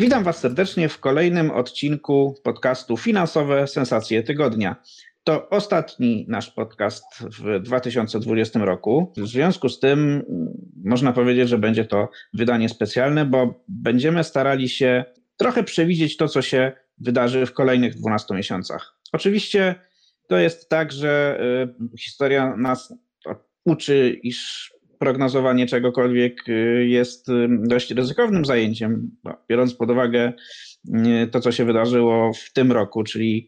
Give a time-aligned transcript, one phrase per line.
[0.00, 4.76] Witam Was serdecznie w kolejnym odcinku podcastu Finansowe Sensacje Tygodnia.
[5.24, 9.12] To ostatni nasz podcast w 2020 roku.
[9.16, 10.22] W związku z tym
[10.84, 15.04] można powiedzieć, że będzie to wydanie specjalne, bo będziemy starali się
[15.36, 18.98] trochę przewidzieć to, co się wydarzy w kolejnych 12 miesiącach.
[19.12, 19.74] Oczywiście
[20.28, 21.40] to jest tak, że
[21.92, 22.94] y, historia nas
[23.64, 29.10] uczy, iż prognozowanie czegokolwiek y, jest dość ryzykownym zajęciem,
[29.48, 30.32] biorąc pod uwagę
[30.88, 33.46] y, to, co się wydarzyło w tym roku, czyli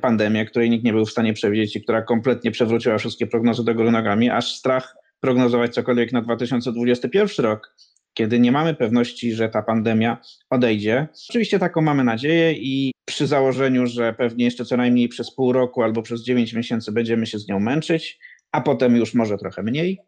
[0.00, 3.74] pandemię, której nikt nie był w stanie przewidzieć i która kompletnie przewróciła wszystkie prognozy do
[3.74, 7.76] góry nogami, aż strach prognozować cokolwiek na 2021 rok,
[8.14, 11.08] kiedy nie mamy pewności, że ta pandemia odejdzie.
[11.30, 15.82] Oczywiście taką mamy nadzieję i przy założeniu, że pewnie jeszcze co najmniej przez pół roku
[15.82, 18.18] albo przez 9 miesięcy będziemy się z nią męczyć,
[18.52, 20.00] a potem już może trochę mniej,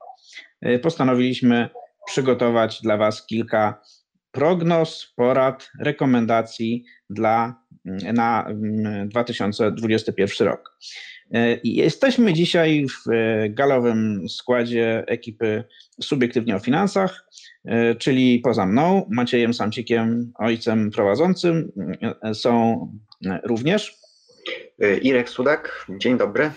[0.83, 1.69] postanowiliśmy
[2.07, 3.83] przygotować dla Was kilka
[4.33, 8.47] prognoz, porad, rekomendacji dla, mm, na
[9.07, 10.79] 2021 mm, rok.
[11.37, 15.65] Y, jesteśmy dzisiaj w y, galowym składzie ekipy
[16.03, 17.29] Subiektywnie o Finansach,
[17.99, 21.73] czyli poza mną, Maciejem Samcikiem, ojcem prowadzącym,
[22.35, 22.87] są
[23.45, 23.97] również
[25.03, 26.51] Irek Sudak, dzień dobry.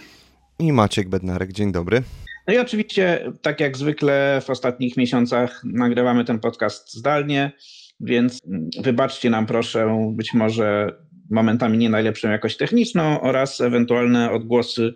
[0.60, 2.04] I Maciek Bednarek, dzień dobry.
[2.48, 7.52] No i oczywiście, tak jak zwykle w ostatnich miesiącach, nagrywamy ten podcast zdalnie,
[8.00, 8.40] więc
[8.82, 10.92] wybaczcie nam proszę być może
[11.30, 14.94] momentami nie najlepszą jakość techniczną oraz ewentualne odgłosy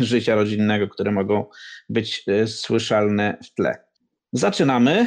[0.00, 1.44] życia rodzinnego, które mogą
[1.88, 3.74] być e, słyszalne w tle.
[4.32, 5.06] Zaczynamy.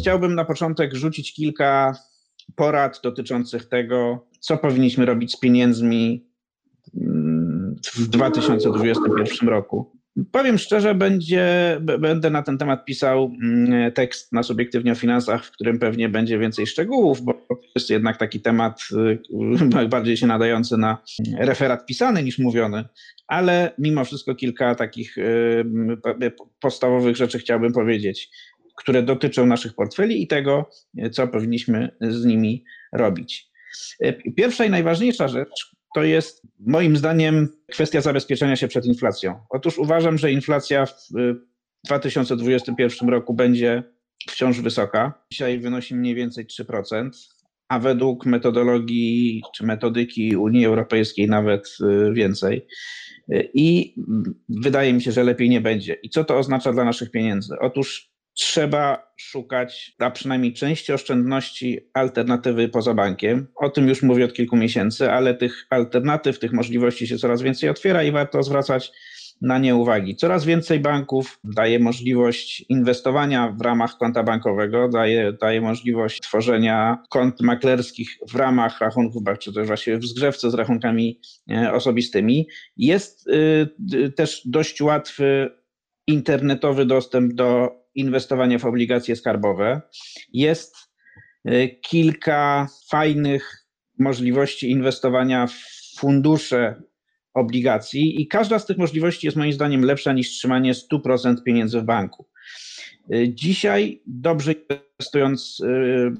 [0.00, 1.96] Chciałbym na początek rzucić kilka
[2.56, 6.26] porad dotyczących tego, co powinniśmy robić z pieniędzmi
[7.86, 10.02] w 2021 roku.
[10.32, 15.50] Powiem szczerze, będzie, będę na ten temat pisał mm, tekst na subiektywnie o finansach, w
[15.50, 18.80] którym pewnie będzie więcej szczegółów, bo to jest jednak taki temat
[19.74, 21.02] y, bardziej się nadający na
[21.38, 22.84] referat pisany niż mówiony,
[23.26, 25.64] ale mimo wszystko kilka takich y,
[26.60, 28.30] podstawowych rzeczy chciałbym powiedzieć,
[28.76, 30.70] które dotyczą naszych portfeli i tego,
[31.12, 33.50] co powinniśmy z nimi robić.
[34.04, 39.40] Y, pierwsza i najważniejsza rzecz, to jest moim zdaniem kwestia zabezpieczenia się przed inflacją.
[39.50, 40.92] Otóż uważam, że inflacja w
[41.86, 43.82] 2021 roku będzie
[44.30, 45.24] wciąż wysoka.
[45.32, 47.10] Dzisiaj wynosi mniej więcej 3%,
[47.68, 52.66] a według metodologii czy metodyki Unii Europejskiej nawet y, więcej.
[53.54, 53.94] I
[54.48, 55.94] wydaje mi się, że lepiej nie będzie.
[56.02, 57.54] I co to oznacza dla naszych pieniędzy?
[57.60, 63.46] Otóż trzeba szukać dla przynajmniej części oszczędności alternatywy poza bankiem.
[63.56, 67.68] O tym już mówię od kilku miesięcy, ale tych alternatyw, tych możliwości się coraz więcej
[67.68, 68.92] otwiera i warto zwracać
[69.42, 70.16] na nie uwagi.
[70.16, 77.40] Coraz więcej banków daje możliwość inwestowania w ramach konta bankowego, daje, daje możliwość tworzenia kont
[77.40, 82.48] maklerskich w ramach rachunków, czy też właśnie w zgrzewce z rachunkami e, osobistymi.
[82.76, 85.50] Jest y, też dość łatwy
[86.06, 89.80] internetowy dostęp do inwestowania w obligacje skarbowe.
[90.32, 90.76] Jest
[91.48, 93.66] y, kilka fajnych
[93.98, 95.54] możliwości inwestowania w
[95.98, 96.82] fundusze
[97.34, 101.84] obligacji i każda z tych możliwości jest moim zdaniem lepsza niż trzymanie 100% pieniędzy w
[101.84, 102.28] banku.
[103.14, 105.62] Y, dzisiaj dobrze inwestując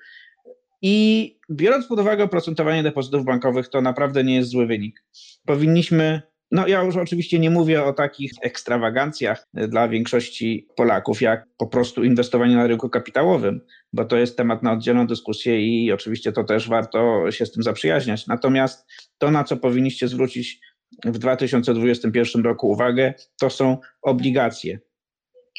[0.82, 5.04] I biorąc pod uwagę oprocentowanie depozytów bankowych, to naprawdę nie jest zły wynik.
[5.46, 11.66] Powinniśmy no ja już oczywiście nie mówię o takich ekstrawagancjach dla większości Polaków, jak po
[11.66, 13.60] prostu inwestowanie na rynku kapitałowym,
[13.92, 17.62] bo to jest temat na oddzielną dyskusję i oczywiście to też warto się z tym
[17.62, 18.26] zaprzyjaźniać.
[18.26, 18.86] Natomiast
[19.18, 20.60] to, na co powinniście zwrócić
[21.04, 24.78] w 2021 roku uwagę, to są obligacje.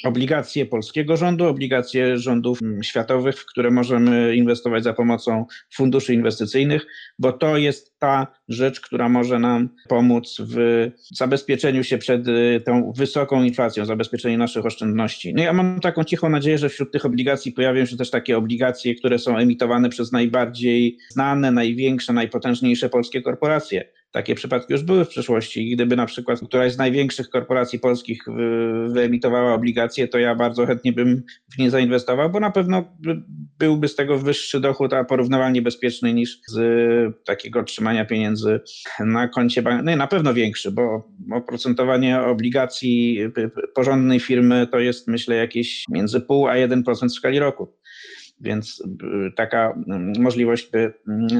[0.03, 6.88] Obligacje polskiego rządu, obligacje rządów światowych, w które możemy inwestować za pomocą funduszy inwestycyjnych,
[7.19, 12.91] bo to jest ta rzecz, która może nam pomóc w zabezpieczeniu się przed y, tą
[12.91, 15.33] wysoką inflacją, zabezpieczeniu naszych oszczędności.
[15.33, 18.95] No ja mam taką cichą nadzieję, że wśród tych obligacji pojawią się też takie obligacje,
[18.95, 25.09] które są emitowane przez najbardziej znane, największe, najpotężniejsze polskie korporacje takie przypadki już były w
[25.09, 25.75] przeszłości.
[25.75, 28.25] Gdyby na przykład któraś z największych korporacji polskich
[28.87, 31.23] wyemitowała obligacje, to ja bardzo chętnie bym
[31.53, 32.97] w nie zainwestował, bo na pewno
[33.59, 38.59] byłby z tego wyższy dochód, a porównywalnie bezpieczny niż z takiego trzymania pieniędzy
[38.99, 39.85] na koncie bankowym.
[39.85, 43.19] No na pewno większy, bo oprocentowanie obligacji
[43.75, 47.81] porządnej firmy to jest myślę jakieś między pół a 1% w skali roku.
[48.41, 48.83] Więc
[49.27, 49.69] y, taka
[50.15, 50.93] y, możliwość, by,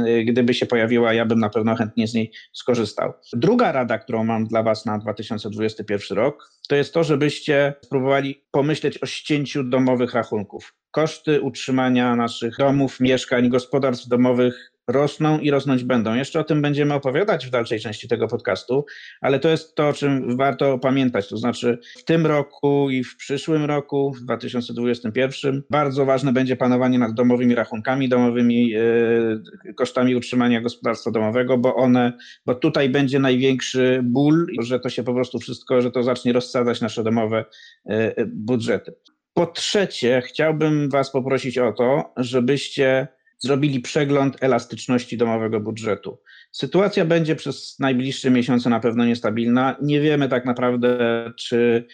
[0.07, 3.13] y, gdyby się pojawiła, ja bym na pewno chętnie z niej skorzystał.
[3.33, 9.03] Druga rada, którą mam dla Was na 2021 rok, to jest to, żebyście spróbowali pomyśleć
[9.03, 10.74] o ścięciu domowych rachunków.
[10.92, 16.16] Koszty utrzymania naszych domów, mieszkań, gospodarstw domowych rosną i rosnąć będą.
[16.16, 18.86] Jeszcze o tym będziemy opowiadać w dalszej części tego podcastu,
[19.22, 21.28] ale to jest to, o czym warto pamiętać.
[21.28, 27.00] To znaczy, w tym roku i w przyszłym roku, w 2021, bardzo ważne będzie panowanie
[27.00, 32.13] nad domowymi rachunkami, domowymi e, kosztami utrzymania gospodarstwa domowego, bo one,
[32.45, 36.81] bo tutaj będzie największy ból, że to się po prostu wszystko, że to zacznie rozsadzać
[36.81, 37.45] nasze domowe
[37.86, 38.94] e, budżety.
[39.33, 43.07] Po trzecie, chciałbym Was poprosić o to, żebyście
[43.42, 46.20] zrobili przegląd elastyczności domowego budżetu.
[46.52, 49.76] Sytuacja będzie przez najbliższe miesiące na pewno niestabilna.
[49.82, 50.98] Nie wiemy tak naprawdę,
[51.38, 51.88] czy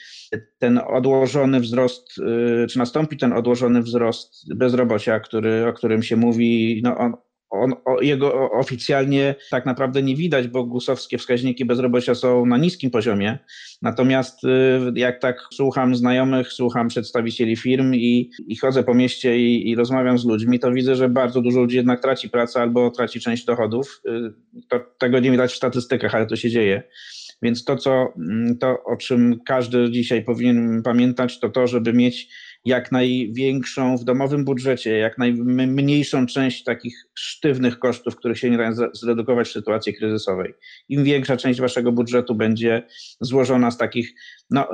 [0.58, 2.18] ten odłożony wzrost,
[2.64, 6.82] y, czy nastąpi ten odłożony wzrost bezrobocia, który, o którym się mówi.
[6.84, 12.58] No on, o, jego oficjalnie tak naprawdę nie widać, bo gusowskie wskaźniki bezrobocia są na
[12.58, 13.40] niskim poziomie.
[13.82, 14.48] Natomiast y,
[14.96, 20.18] jak tak słucham znajomych, słucham przedstawicieli firm i, i chodzę po mieście i, i, rozmawiam
[20.18, 24.02] z ludźmi, to widzę, że bardzo dużo ludzi jednak traci pracę albo traci część dochodów.
[24.08, 24.34] Y,
[24.70, 26.84] to, tego nie widać w statystykach, ale to się dzieje.
[27.42, 32.30] Więc to, co, mm, to, o czym każdy dzisiaj powinien pamiętać, to to, żeby mieć
[32.66, 38.72] jak największą w domowym budżecie, jak najmniejszą część takich sztywnych kosztów, których się nie da
[38.94, 40.54] zredukować w sytuacji kryzysowej.
[40.90, 42.84] Im większa część waszego budżetu będzie
[43.22, 44.14] złożona z takich,
[44.50, 44.68] no,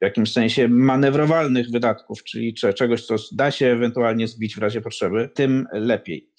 [0.00, 5.30] w jakimś sensie manewrowalnych wydatków, czyli czegoś, co da się ewentualnie zbić w razie potrzeby,
[5.34, 6.30] tym lepiej.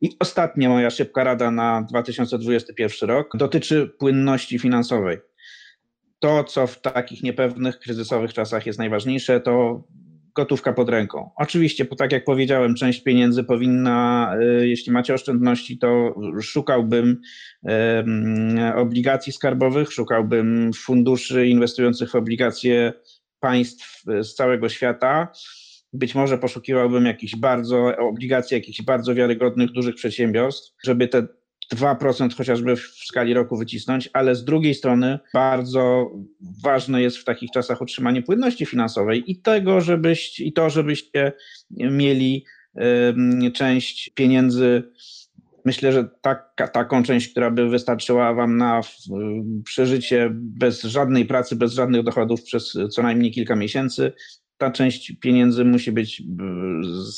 [0.00, 5.18] I ostatnia moja szybka rada na 2021 rok dotyczy płynności finansowej.
[6.22, 9.84] To, co w takich niepewnych, kryzysowych czasach jest najważniejsze, to
[10.34, 11.30] gotówka pod ręką.
[11.36, 14.30] Oczywiście, tak jak powiedziałem, część pieniędzy powinna,
[14.60, 17.20] y, jeśli macie oszczędności, to szukałbym
[18.76, 22.92] obligacji skarbowych, szukałbym funduszy inwestujących w obligacje
[23.40, 25.28] państw z całego świata.
[25.92, 31.26] Być może poszukiwałbym jakichś bardzo obligacji, jakichś bardzo wiarygodnych, dużych przedsiębiorstw, żeby te
[31.74, 36.10] 2% chociażby w skali roku wycisnąć, ale z drugiej strony bardzo
[36.62, 41.32] ważne jest w takich czasach utrzymanie płynności finansowej i tego, żebyście, i to, żebyście
[41.70, 42.44] mieli
[43.54, 44.82] część pieniędzy.
[45.64, 46.08] Myślę, że
[46.72, 48.80] taką część, która by wystarczyła Wam na
[49.64, 54.12] przeżycie bez żadnej pracy, bez żadnych dochodów przez co najmniej kilka miesięcy,
[54.62, 56.24] ta część pieniędzy musi być e,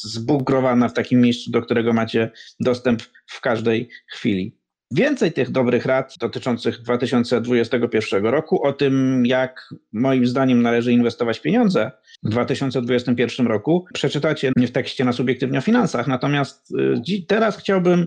[0.02, 4.56] zbunkrowana w takim miejscu, do którego macie dostęp w każdej chwili.
[4.90, 11.90] Więcej tych dobrych rad dotyczących 2021 roku, o tym, jak moim zdaniem należy inwestować pieniądze
[12.22, 16.06] w 2021 roku, przeczytacie w tekście na subiektywnie o finansach.
[16.06, 16.72] Natomiast
[17.10, 18.06] e, teraz chciałbym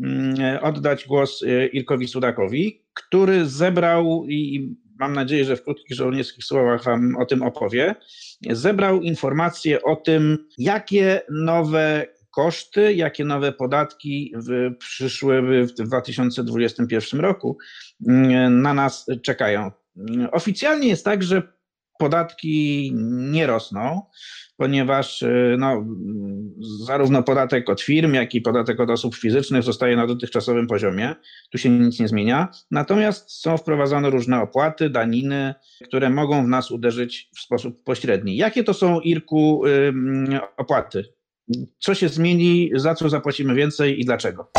[0.00, 6.44] mm, oddać głos e, Irkowi Sudakowi, który zebrał i mam nadzieję, że w krótkich żołnierskich
[6.44, 7.94] słowach Wam o tym opowie,
[8.50, 14.34] zebrał informacje o tym, jakie nowe koszty, jakie nowe podatki
[14.78, 17.58] przyszły w 2021 roku
[18.08, 19.70] mm, na nas czekają.
[20.32, 21.42] Oficjalnie jest tak, że
[21.98, 22.92] podatki
[23.32, 24.02] nie rosną
[24.56, 25.86] ponieważ y, no,
[26.84, 31.14] zarówno podatek od firm, jak i podatek od osób fizycznych zostaje na dotychczasowym poziomie.
[31.50, 32.48] Tu się nic nie zmienia.
[32.70, 38.36] Natomiast są wprowadzane różne opłaty, daniny, które mogą w nas uderzyć w sposób pośredni.
[38.36, 39.62] Jakie to są, Irku,
[40.56, 41.04] opłaty?
[41.78, 44.50] Co się zmieni, za co zapłacimy więcej i dlaczego?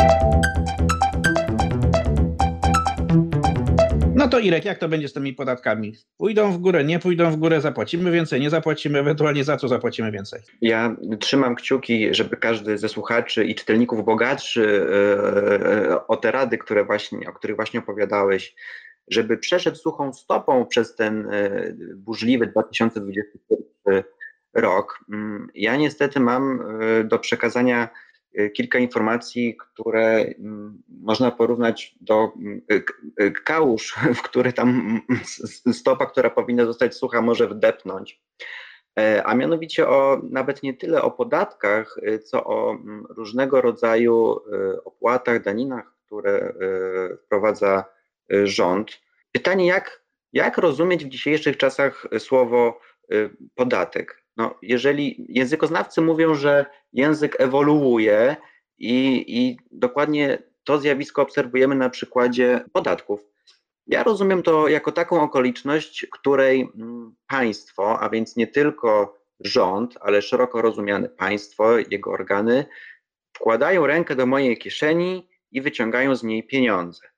[4.26, 5.94] No to Irek, jak to będzie z tymi podatkami?
[6.18, 10.12] Pójdą w górę, nie pójdą w górę, zapłacimy więcej, nie zapłacimy, ewentualnie za co zapłacimy
[10.12, 10.40] więcej?
[10.60, 14.86] Ja trzymam kciuki, żeby każdy ze słuchaczy i czytelników bogatszy
[15.90, 18.54] yy, o te rady, które właśnie, o których właśnie opowiadałeś,
[19.08, 24.02] żeby przeszedł suchą stopą przez ten yy, burzliwy 2021
[24.54, 24.98] rok.
[25.12, 26.60] Mm, ja niestety mam
[27.04, 27.88] do przekazania
[28.54, 32.32] kilka informacji, które mm, można porównać do
[33.44, 35.00] kałuż, w który tam
[35.72, 38.20] stopa, która powinna zostać sucha, może wdepnąć.
[38.98, 44.36] E, a mianowicie o nawet nie tyle o podatkach, co o mm, różnego rodzaju
[44.84, 46.54] opłatach, daninach, które
[47.24, 47.84] wprowadza
[48.44, 49.00] rząd.
[49.32, 50.02] Pytanie, jak,
[50.32, 52.80] jak rozumieć w dzisiejszych czasach słowo
[53.54, 54.25] podatek?
[54.36, 58.36] No, jeżeli językoznawcy mówią, że język ewoluuje
[58.78, 63.20] i, i dokładnie to zjawisko obserwujemy na przykładzie podatków.
[63.86, 70.22] Ja rozumiem to jako taką okoliczność, której mm, państwo, a więc nie tylko rząd, ale
[70.22, 72.66] szeroko rozumiane państwo, jego organy,
[73.36, 77.08] wkładają rękę do mojej kieszeni i wyciągają z niej pieniądze.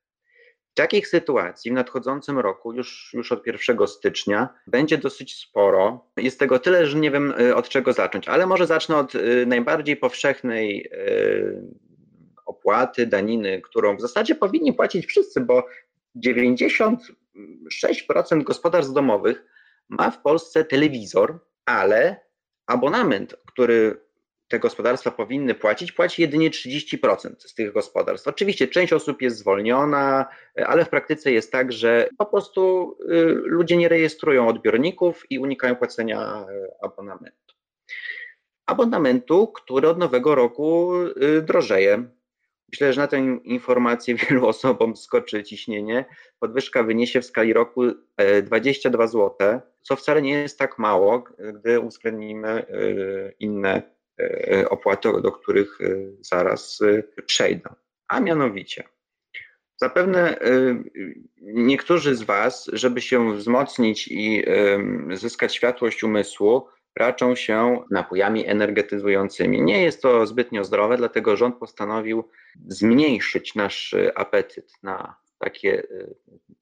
[0.79, 6.05] Takich sytuacji w nadchodzącym roku, już, już od 1 stycznia, będzie dosyć sporo.
[6.17, 9.47] Jest tego tyle, że nie wiem y, od czego zacząć, ale może zacznę od y,
[9.47, 11.63] najbardziej powszechnej y,
[12.47, 15.67] opłaty, daniny, którą w zasadzie powinni płacić wszyscy, bo
[16.27, 19.45] 96% gospodarstw domowych
[19.89, 22.21] ma w Polsce telewizor, ale
[22.67, 24.08] abonament, który
[24.49, 28.29] te gospodarstwa powinny płacić, płaci jedynie 30% z tych gospodarstw.
[28.29, 30.27] Oczywiście część osób jest zwolniona,
[30.67, 35.77] ale w praktyce jest tak, że po prostu y, ludzie nie rejestrują odbiorników i unikają
[35.77, 37.55] płacenia y, abonamentu.
[38.67, 42.05] Abonamentu, który od nowego roku y, drożeje.
[42.73, 46.05] Myślę, że na tę informację wielu osobom skoczy ciśnienie.
[46.39, 47.83] Podwyżka wyniesie w skali roku
[48.43, 51.25] 22 e, zł, co wcale nie jest tak mało,
[51.55, 52.67] gdy uwzględnimy
[53.41, 53.98] inne
[54.69, 55.79] opłaty, do których
[56.21, 56.81] zaraz
[57.27, 57.75] przejdę.
[58.09, 58.85] A mianowicie,
[59.77, 60.39] zapewne
[61.41, 64.45] niektórzy z Was, żeby się wzmocnić i
[65.13, 69.63] zyskać światłość umysłu, raczą się napojami energetyzującymi.
[69.63, 72.29] Nie jest to zbytnio zdrowe, dlatego rząd postanowił
[72.67, 75.87] zmniejszyć nasz apetyt na takie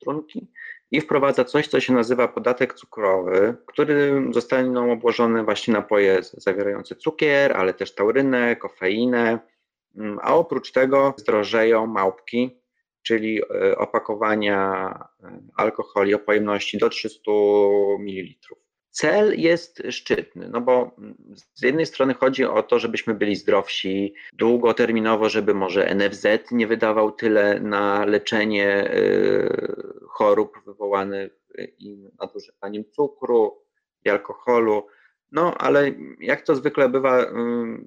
[0.00, 0.50] trunki
[0.90, 7.56] i wprowadza coś, co się nazywa podatek cukrowy, który zostaną obłożone właśnie napoje zawierające cukier,
[7.56, 9.38] ale też taurynę, kofeinę,
[9.96, 12.60] mm, a oprócz tego zdrożeją małpki,
[13.02, 14.90] czyli y, opakowania
[15.24, 15.26] y,
[15.56, 17.30] alkoholi o pojemności do 300
[17.98, 18.56] ml.
[18.90, 20.96] Cel jest szczytny, no bo
[21.54, 27.12] z jednej strony chodzi o to, żebyśmy byli zdrowsi długoterminowo, żeby może NFZ nie wydawał
[27.12, 31.32] tyle na leczenie y, chorób wywołanych
[32.20, 33.62] nadużywaniem cukru
[34.04, 34.86] i alkoholu.
[35.32, 37.26] No, ale jak to zwykle bywa, y,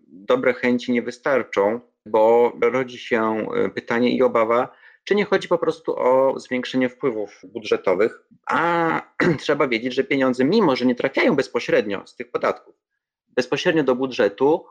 [0.07, 5.57] dobre chęci nie wystarczą, bo rodzi się y, pytanie i obawa, czy nie chodzi po
[5.57, 9.01] prostu o zwiększenie wpływów budżetowych, a
[9.41, 12.75] trzeba wiedzieć, że pieniądze, mimo że nie trafiają bezpośrednio z tych podatków,
[13.27, 14.65] bezpośrednio do budżetu,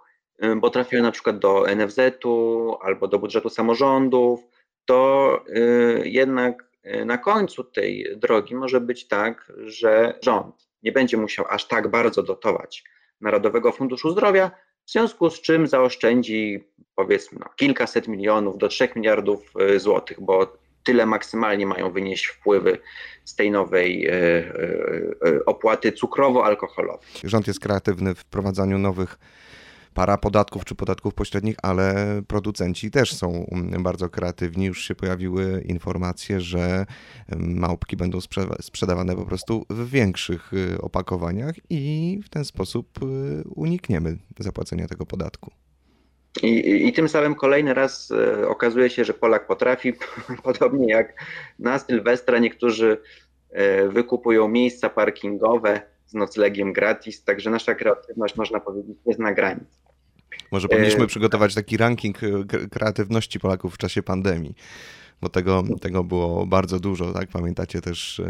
[0.44, 4.40] y, bo trafiają na przykład do NFZ-u albo do budżetu samorządów,
[4.84, 6.67] to y, jednak y,
[7.04, 12.22] na końcu tej drogi może być tak, że rząd nie będzie musiał aż tak bardzo
[12.22, 12.84] dotować
[13.20, 14.50] Narodowego Funduszu Zdrowia,
[14.84, 20.56] w związku z czym zaoszczędzi powiedzmy no, kilkaset milionów do 3 miliardów e, złotych, bo
[20.82, 22.78] tyle maksymalnie mają wynieść wpływy
[23.24, 24.12] z tej nowej e,
[25.46, 27.06] opłaty cukrowo-alkoholowej.
[27.24, 29.18] Rząd jest kreatywny w wprowadzaniu nowych
[29.98, 31.94] para podatków czy podatków pośrednich, ale
[32.28, 34.64] producenci też są mm, bardzo kreatywni.
[34.64, 36.86] Już się pojawiły informacje, że
[37.36, 38.18] małpki będą
[38.60, 45.06] sprzedawane po prostu w większych y, opakowaniach i w ten sposób y, unikniemy zapłacenia tego
[45.06, 45.50] podatku.
[46.42, 49.92] I, I, tym samym kolejny raz y, okazuje się, że Polak potrafi,
[50.44, 51.24] podobnie jak
[51.58, 52.98] na Sylwestra, niektórzy
[53.88, 59.87] wykupują miejsca parkingowe z noclegiem gratis, także nasza kreatywność, można powiedzieć, nie zna granic.
[60.50, 61.06] Może powinniśmy e...
[61.06, 64.54] przygotować taki ranking e, kreatywności Polaków w czasie pandemii
[65.20, 67.28] bo tego, tego było bardzo dużo, tak?
[67.28, 68.22] Pamiętacie też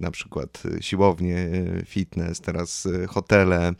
[0.00, 3.72] na przykład siłownie, e, fitness, teraz hotele,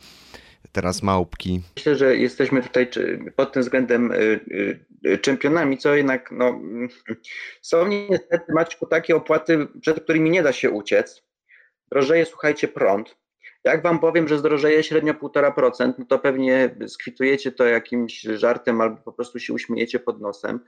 [0.71, 1.61] teraz małpki.
[1.75, 2.89] Myślę, że jesteśmy tutaj
[3.35, 4.13] pod tym względem
[5.21, 6.61] czempionami, co jednak no,
[7.61, 11.23] są niestety, Maćku, takie opłaty, przed którymi nie da się uciec.
[11.91, 13.15] Drożeje, słuchajcie, prąd.
[13.65, 18.97] Jak wam powiem, że zdrożeje średnio 1,5%, no to pewnie skwitujecie to jakimś żartem albo
[18.97, 20.59] po prostu się uśmiejecie pod nosem.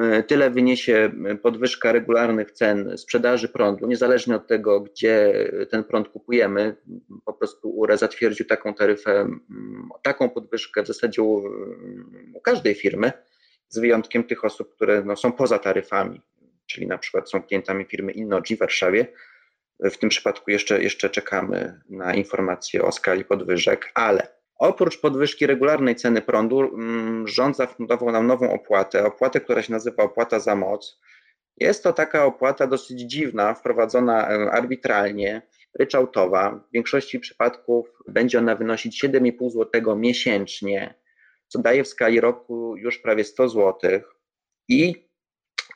[0.00, 1.12] E, tyle wyniesie
[1.42, 6.76] podwyżka regularnych cen sprzedaży prądu, niezależnie od tego, gdzie ten prąd kupujemy.
[7.24, 9.28] Po prostu URE zatwierdził taką taryfę,
[10.02, 11.44] taką podwyżkę w zasadzie u,
[12.34, 13.12] u każdej firmy,
[13.68, 16.20] z wyjątkiem tych osób, które no, są poza taryfami,
[16.66, 19.06] czyli na przykład są klientami firmy Innogi w Warszawie
[19.80, 24.28] W tym przypadku jeszcze, jeszcze czekamy na informacje o skali podwyżek, ale
[24.58, 30.02] oprócz podwyżki regularnej ceny prądu, mm, rząd zafundował nam nową opłatę, opłatę, która się nazywa
[30.02, 31.00] opłata za moc.
[31.56, 35.42] Jest to taka opłata dosyć dziwna, wprowadzona e, arbitralnie,
[35.78, 36.60] ryczałtowa.
[36.68, 40.94] W większości przypadków będzie ona wynosić 7,5 zł miesięcznie,
[41.48, 44.00] co daje w skali roku już prawie 100 zł.
[44.68, 45.05] I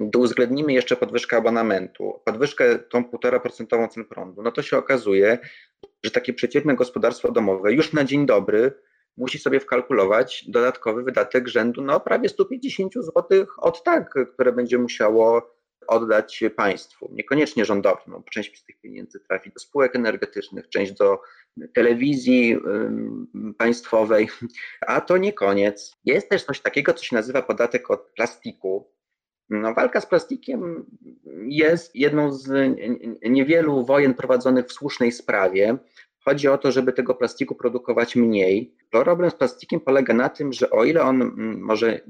[0.01, 5.39] uwzględnimy jeszcze podwyżkę abonamentu, podwyżkę tą 1,5% cen prądu, no to się okazuje,
[6.05, 8.73] że takie przeciętne gospodarstwo domowe już na dzień dobry
[9.17, 15.61] musi sobie wkalkulować dodatkowy wydatek rzędu no prawie 150 zł od tak, które będzie musiało
[15.87, 21.21] oddać państwu, niekoniecznie rządowi, bo część z tych pieniędzy trafi do spółek energetycznych, część do
[21.75, 22.59] telewizji
[23.59, 24.29] państwowej,
[24.87, 25.97] a to nie koniec.
[26.05, 28.93] Jest też coś takiego, co się nazywa podatek od plastiku.
[29.51, 30.87] No, walka z plastikiem
[31.43, 32.77] jest jedną z
[33.23, 35.79] niewielu wojen prowadzonych w słusznej sprawie.
[36.25, 38.75] Chodzi o to, żeby tego plastiku produkować mniej.
[38.91, 42.01] Problem z plastikiem polega na tym, że o ile on może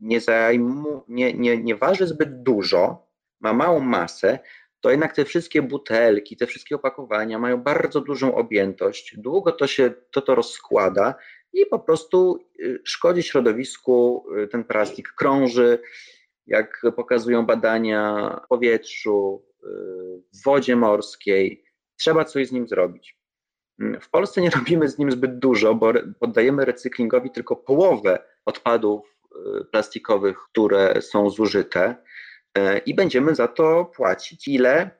[0.00, 3.06] nie, zajmu, nie, nie, nie waży zbyt dużo,
[3.40, 4.38] ma małą masę,
[4.80, 9.14] to jednak te wszystkie butelki, te wszystkie opakowania mają bardzo dużą objętość.
[9.16, 11.14] Długo to się to, to rozkłada
[11.52, 15.78] i po prostu y, szkodzi środowisku, y, ten plastik krąży,
[16.50, 19.66] jak pokazują badania w powietrzu, y,
[20.34, 21.64] w wodzie morskiej.
[21.96, 23.18] Trzeba coś z nim zrobić.
[24.00, 29.20] W Polsce nie robimy z nim zbyt dużo, bo poddajemy recyklingowi tylko połowę odpadów
[29.70, 31.96] plastikowych, które są zużyte.
[32.58, 34.48] E, i będziemy za to płacić.
[34.48, 34.90] Ile?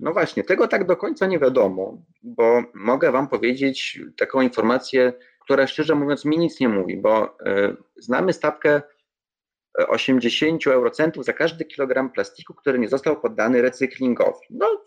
[0.00, 5.66] No właśnie, tego tak do końca nie wiadomo, bo mogę Wam powiedzieć taką informację, która
[5.66, 7.36] szczerze mówiąc mi nic nie mówi, bo
[7.96, 8.82] znamy stawkę
[9.78, 14.46] 80 eurocentów za każdy kilogram plastiku, który nie został poddany recyklingowi.
[14.50, 14.84] No,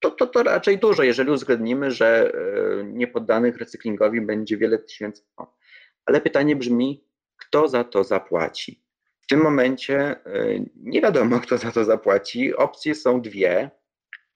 [0.00, 5.22] to, to, to raczej dużo, jeżeli uwzględnimy, że e, niepoddanych recyklingowi będzie wiele tysięcy.
[6.06, 7.04] Ale pytanie brzmi,
[7.36, 8.86] kto za to zapłaci?
[9.26, 12.56] W tym momencie y, nie wiadomo, kto za to zapłaci.
[12.56, 13.70] Opcje są dwie.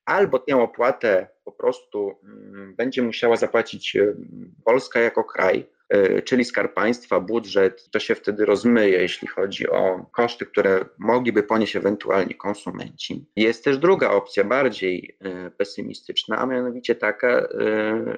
[0.04, 4.16] Albo tę opłatę po prostu mm, będzie musiała zapłacić y,
[4.64, 10.06] Polska jako kraj, y, czyli Skarb Państwa, budżet, to się wtedy rozmyje, jeśli chodzi o
[10.12, 13.26] koszty, które mogliby ponieść ewentualnie konsumenci.
[13.36, 15.18] Jest też druga opcja, bardziej
[15.56, 17.48] pesymistyczna, a mianowicie taka,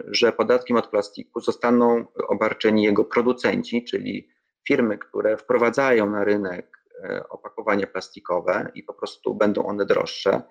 [0.07, 4.29] że podatkiem od plastiku zostaną obarczeni jego producenci, czyli
[4.69, 10.43] firmy, które wprowadzają na rynek e, opakowania plastikowe i po prostu będą one droższe,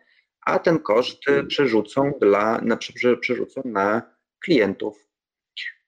[0.45, 2.77] a ten koszt e, przerzucą, dla, na,
[3.21, 4.01] przerzucą na
[4.43, 5.07] klientów.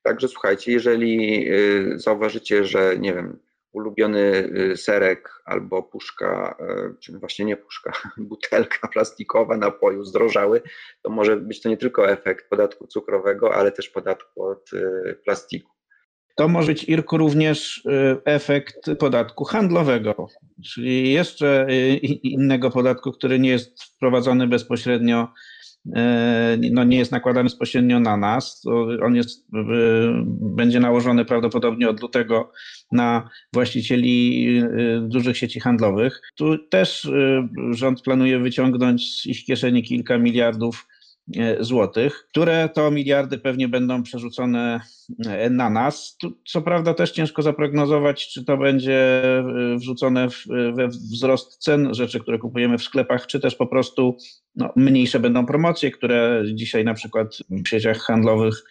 [0.04, 1.54] Także słuchajcie, jeżeli e,
[2.00, 3.40] zauważycie, że nie wiem,
[3.72, 6.58] ulubiony serek albo puszka,
[7.00, 10.62] czy właśnie nie puszka, butelka plastikowa napoju zdrożały,
[11.02, 14.70] to może być to nie tylko efekt podatku cukrowego, ale też podatku od
[15.24, 15.73] plastiku.
[16.36, 20.28] To może być, Irku, również y, efekt podatku handlowego,
[20.64, 25.28] czyli jeszcze y, innego podatku, który nie jest wprowadzony bezpośrednio,
[25.86, 25.92] y,
[26.72, 28.62] no nie jest nakładany bezpośrednio na nas.
[29.04, 29.48] On jest,
[30.56, 32.52] będzie nałożony prawdopodobnie od lutego
[32.92, 34.48] na właścicieli
[35.02, 36.22] dużych sieci handlowych.
[36.36, 37.10] Tu też
[37.72, 40.88] rząd planuje wyciągnąć z ich kieszeni kilka miliardów
[41.60, 44.82] złotych, które to miliardy pewnie będą przerzucone
[45.26, 46.18] e, na nas.
[46.22, 49.44] Tu, co prawda też ciężko zaprognozować, czy to będzie e,
[49.78, 54.18] wrzucone w, we wzrost cen rzeczy, które kupujemy w sklepach, czy też po prostu
[54.56, 58.64] no, mniejsze będą promocje, które dzisiaj na przykład w sieciach handlowych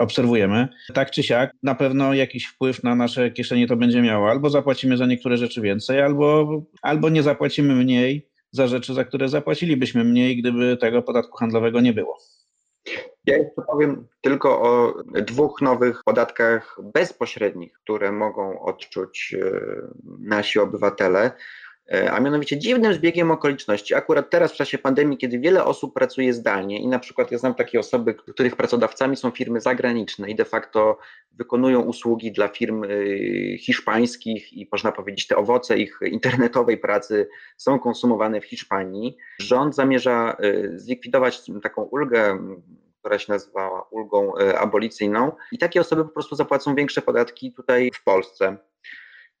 [0.00, 0.68] obserwujemy.
[0.94, 4.30] Tak czy siak, na pewno jakiś wpływ na nasze kieszenie to będzie miało.
[4.30, 9.28] Albo zapłacimy za niektóre rzeczy więcej, albo, albo nie zapłacimy mniej za rzeczy, za które
[9.28, 12.18] zapłacilibyśmy mniej, gdyby tego podatku handlowego nie było.
[13.26, 19.60] Ja jeszcze powiem tylko o dwóch nowych podatkach bezpośrednich, które mogą odczuć e,
[20.18, 21.32] nasi obywatele.
[21.94, 26.34] E, a mianowicie dziwnym zbiegiem okoliczności, akurat teraz w czasie pandemii, kiedy wiele osób pracuje
[26.34, 30.44] zdalnie i na przykład ja znam takie osoby, których pracodawcami są firmy zagraniczne i de
[30.44, 30.98] facto
[31.32, 32.88] wykonują usługi dla firm e,
[33.58, 39.16] hiszpańskich i można powiedzieć te owoce ich internetowej pracy są konsumowane w Hiszpanii.
[39.40, 42.38] Rząd zamierza e, zlikwidować taką ulgę
[43.00, 48.04] która się nazywała ulgą abolicyjną i takie osoby po prostu zapłacą większe podatki tutaj w
[48.04, 48.56] Polsce.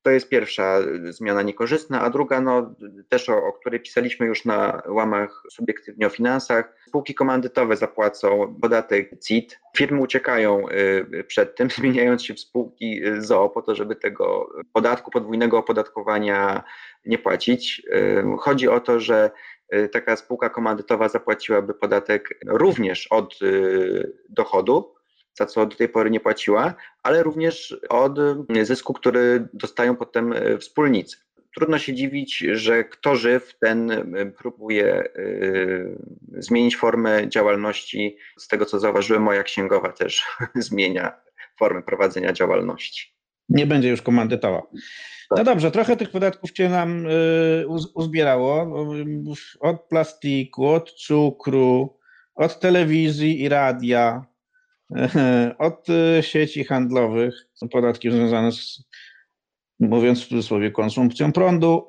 [0.02, 0.78] To jest pierwsza
[1.10, 2.74] zmiana niekorzystna, a druga, no,
[3.08, 6.76] też o, o, której pisaliśmy już na łamach subiektywnie o finansach.
[6.88, 9.60] Spółki komandytowe zapłacą podatek CIT.
[9.76, 15.10] Firmy uciekają y, przed tym, zmieniając się w spółki ZOO po to, żeby tego podatku,
[15.10, 16.64] podwójnego opodatkowania
[17.06, 17.82] nie płacić.
[17.94, 19.30] Y, chodzi o to, że
[19.92, 23.38] taka spółka komandytowa zapłaciłaby podatek również od
[24.28, 24.94] dochodu,
[25.34, 28.18] za co do tej pory nie płaciła, ale również od
[28.62, 31.16] zysku, który dostają potem wspólnicy.
[31.56, 33.90] Trudno się dziwić, że kto żyw, ten
[34.38, 35.08] próbuje
[36.38, 38.16] zmienić formę działalności.
[38.38, 41.12] Z tego co zauważyłem, moja księgowa też zmienia
[41.58, 43.14] formę prowadzenia działalności.
[43.48, 44.62] Nie będzie już komandytowa.
[45.30, 45.46] No tak.
[45.46, 47.06] dobrze, trochę tych podatków cię nam
[47.94, 48.76] uzbierało.
[49.60, 51.98] Od plastiku, od cukru,
[52.34, 54.24] od telewizji i radia,
[55.58, 58.84] od y, sieci handlowych, podatki związane z,
[59.80, 61.86] mówiąc w cudzysłowie, konsumpcją prądu,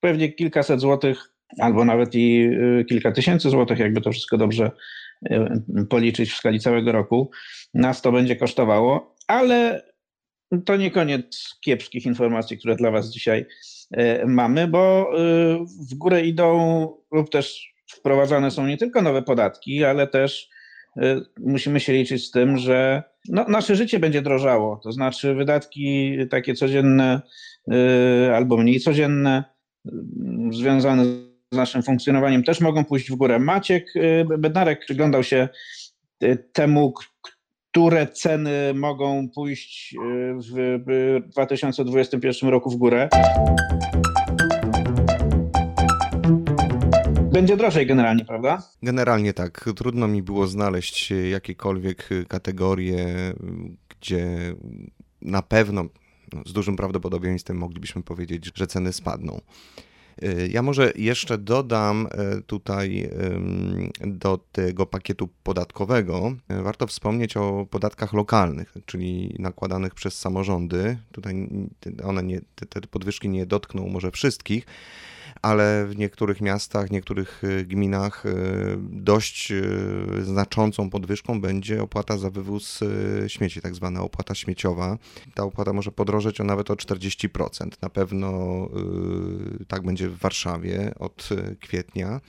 [0.00, 4.70] pewnie kilkaset złotych, albo nawet i y, kilka tysięcy złotych, jakby to wszystko dobrze
[5.90, 7.30] policzyć w skali całego roku,
[7.74, 9.82] nas to będzie kosztowało, ale
[10.64, 13.46] to nie koniec kiepskich informacji, które dla Was dzisiaj
[14.26, 15.10] mamy, bo
[15.90, 20.50] w górę idą lub też wprowadzane są nie tylko nowe podatki, ale też
[21.40, 24.80] musimy się liczyć z tym, że no, nasze życie będzie drożało.
[24.82, 27.20] To znaczy wydatki takie codzienne
[28.34, 29.44] albo mniej codzienne,
[30.50, 31.04] związane
[31.52, 33.38] z naszym funkcjonowaniem też mogą pójść w górę.
[33.38, 33.92] Maciek
[34.38, 35.48] Bednarek przyglądał się
[36.52, 36.92] temu,
[37.70, 39.98] które ceny mogą pójść y,
[40.52, 43.08] w 2021 roku w górę.
[47.32, 48.62] Będzie drożej generalnie, prawda?
[48.82, 49.70] Generalnie tak.
[49.76, 53.06] Trudno mi było znaleźć jakiekolwiek kategorie,
[53.88, 54.54] gdzie
[55.22, 55.84] na pewno
[56.32, 59.40] no, z dużym prawdopodobieństwem moglibyśmy powiedzieć, że ceny spadną.
[60.48, 62.08] Ja może jeszcze dodam
[62.46, 63.10] tutaj
[64.00, 70.98] do tego pakietu podatkowego, warto wspomnieć o podatkach lokalnych, czyli nakładanych przez samorządy.
[71.12, 71.48] Tutaj
[72.04, 74.66] one nie, te podwyżki nie dotkną może wszystkich,
[75.42, 78.30] ale w niektórych miastach, niektórych y, gminach y,
[78.80, 82.80] dość y, znaczącą podwyżką będzie opłata za wywóz
[83.26, 84.98] śmieci, tak zwana opłata śmieciowa.
[85.34, 87.68] Ta opłata może podrożeć o nawet o 40%.
[87.82, 88.68] Na pewno
[89.68, 91.28] tak będzie w Warszawie od
[91.60, 92.20] kwietnia.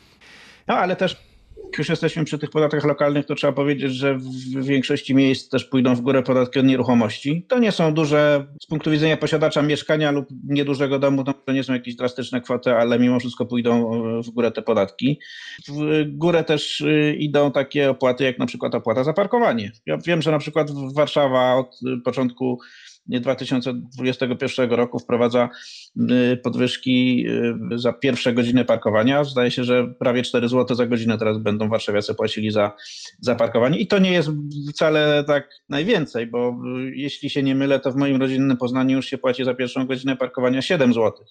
[0.68, 1.29] No ale też
[1.70, 5.66] jak już jesteśmy przy tych podatkach lokalnych, to trzeba powiedzieć, że w większości miejsc też
[5.66, 7.46] pójdą w górę podatki od nieruchomości.
[7.48, 11.74] To nie są duże, z punktu widzenia posiadacza mieszkania lub niedużego domu, to nie są
[11.74, 15.20] jakieś drastyczne kwoty, ale mimo wszystko pójdą w górę te podatki.
[15.68, 19.72] W górę też y, idą takie opłaty, jak na przykład opłata za parkowanie.
[19.86, 22.60] Ja wiem, że na przykład Warszawa od początku
[23.08, 25.50] 2021 roku wprowadza
[25.98, 27.26] y, podwyżki
[27.74, 29.24] y, za pierwsze godziny parkowania.
[29.24, 32.72] Zdaje się, że prawie 4 zł za godzinę teraz będą warszawiacy płacili za,
[33.20, 34.30] za parkowanie i to nie jest
[34.74, 39.06] wcale tak najwięcej, bo y, jeśli się nie mylę, to w moim rodzinnym Poznaniu już
[39.06, 41.26] się płaci za pierwszą godzinę parkowania 7 zł.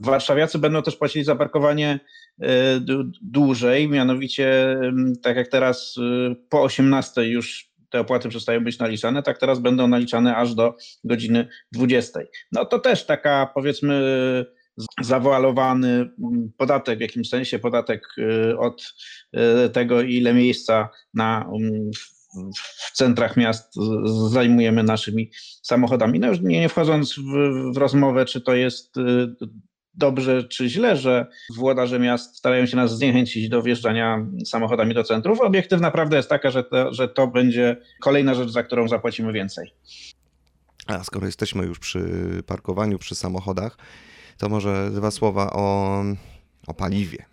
[0.00, 2.00] Warszawiacy będą też płacili za parkowanie
[3.22, 4.78] dłużej, mianowicie
[5.22, 5.96] tak jak teraz
[6.48, 10.74] po 18 już te opłaty przestają być naliczane, tak teraz będą naliczane aż do
[11.04, 12.20] godziny 20.
[12.52, 14.02] No to też taka powiedzmy
[15.00, 16.10] zawoalowany
[16.56, 18.94] podatek w jakimś sensie, podatek y, od
[19.66, 21.50] y, tego, ile miejsca na,
[22.84, 23.74] w centrach miast
[24.30, 25.30] zajmujemy naszymi
[25.62, 26.20] samochodami.
[26.20, 27.22] No już nie wchodząc w,
[27.74, 29.02] w rozmowę, czy to jest y,
[29.94, 31.26] dobrze czy źle, że
[31.56, 35.40] włodarze miast starają się nas zniechęcić do wjeżdżania samochodami do centrów.
[35.40, 39.74] Obiektywna prawda jest taka, że to, że to będzie kolejna rzecz, za którą zapłacimy więcej.
[40.86, 42.02] A skoro jesteśmy już przy
[42.46, 43.78] parkowaniu, przy samochodach,
[44.38, 46.02] to może dwa słowa o,
[46.66, 47.24] o paliwie.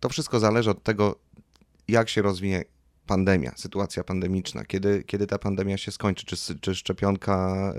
[0.00, 1.18] To wszystko zależy od tego,
[1.88, 2.64] jak się rozwinie
[3.08, 7.72] pandemia, sytuacja pandemiczna, kiedy, kiedy ta pandemia się skończy, czy, czy szczepionka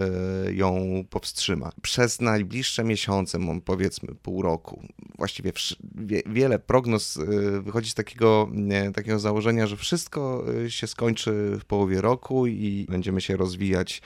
[0.47, 1.71] y, ją powstrzyma.
[1.81, 4.81] Przez najbliższe miesiące, powiedzmy pół roku,
[5.17, 5.51] właściwie
[5.95, 8.49] wie, wiele prognoz y, wychodzi z takiego,
[8.93, 14.01] takiego założenia, że wszystko y, się skończy w połowie roku i będziemy się rozwijać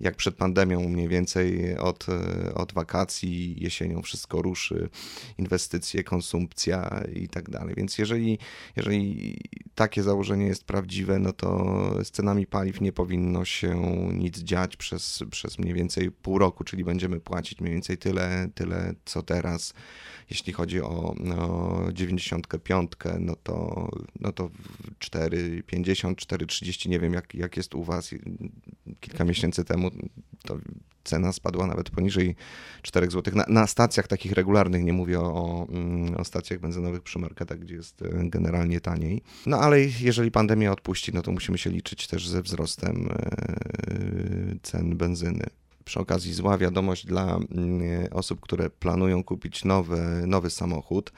[0.00, 2.06] jak przed pandemią mniej więcej od,
[2.54, 4.88] od wakacji, jesienią wszystko ruszy,
[5.38, 7.74] inwestycje, konsumpcja i tak dalej.
[7.74, 8.38] Więc jeżeli,
[8.76, 9.36] jeżeli
[9.74, 11.64] takie założenie jest prawdziwe, no to
[12.04, 16.84] z cenami paliw nie powinno się nic dziać przez, przez mniej więcej pół roku, czyli
[16.84, 19.74] będziemy płacić mniej więcej tyle, tyle co teraz.
[20.30, 23.88] Jeśli chodzi o no, 95, no to,
[24.20, 24.50] no to
[24.98, 28.10] 4,50, 4,30, nie wiem jak, jak jest u Was.
[29.00, 29.90] Kilka miesięcy temu
[30.42, 30.58] to
[31.04, 32.36] cena spadła nawet poniżej
[32.82, 33.34] 4 zł.
[33.36, 37.74] Na, na stacjach takich regularnych, nie mówię o, mm, o stacjach benzynowych przy marketach, gdzie
[37.74, 39.22] jest e, generalnie taniej.
[39.46, 44.96] No ale jeżeli pandemia odpuści, no to musimy się liczyć też ze wzrostem e, cen
[44.96, 45.46] benzyny.
[45.84, 51.12] Przy okazji zła wiadomość dla mm, osób, które planują kupić nowy, nowy samochód.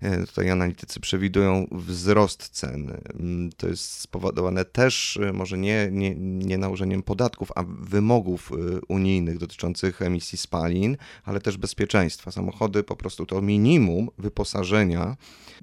[0.00, 3.00] E, tutaj analitycy przewidują wzrost cen.
[3.20, 8.52] Mm, to jest spowodowane też może nie, nie, nie nałożeniem podatków, a wymogów
[8.88, 12.30] unijnych dotyczących emisji spalin, ale też bezpieczeństwa.
[12.30, 15.16] Samochody po prostu to minimum wyposażenia,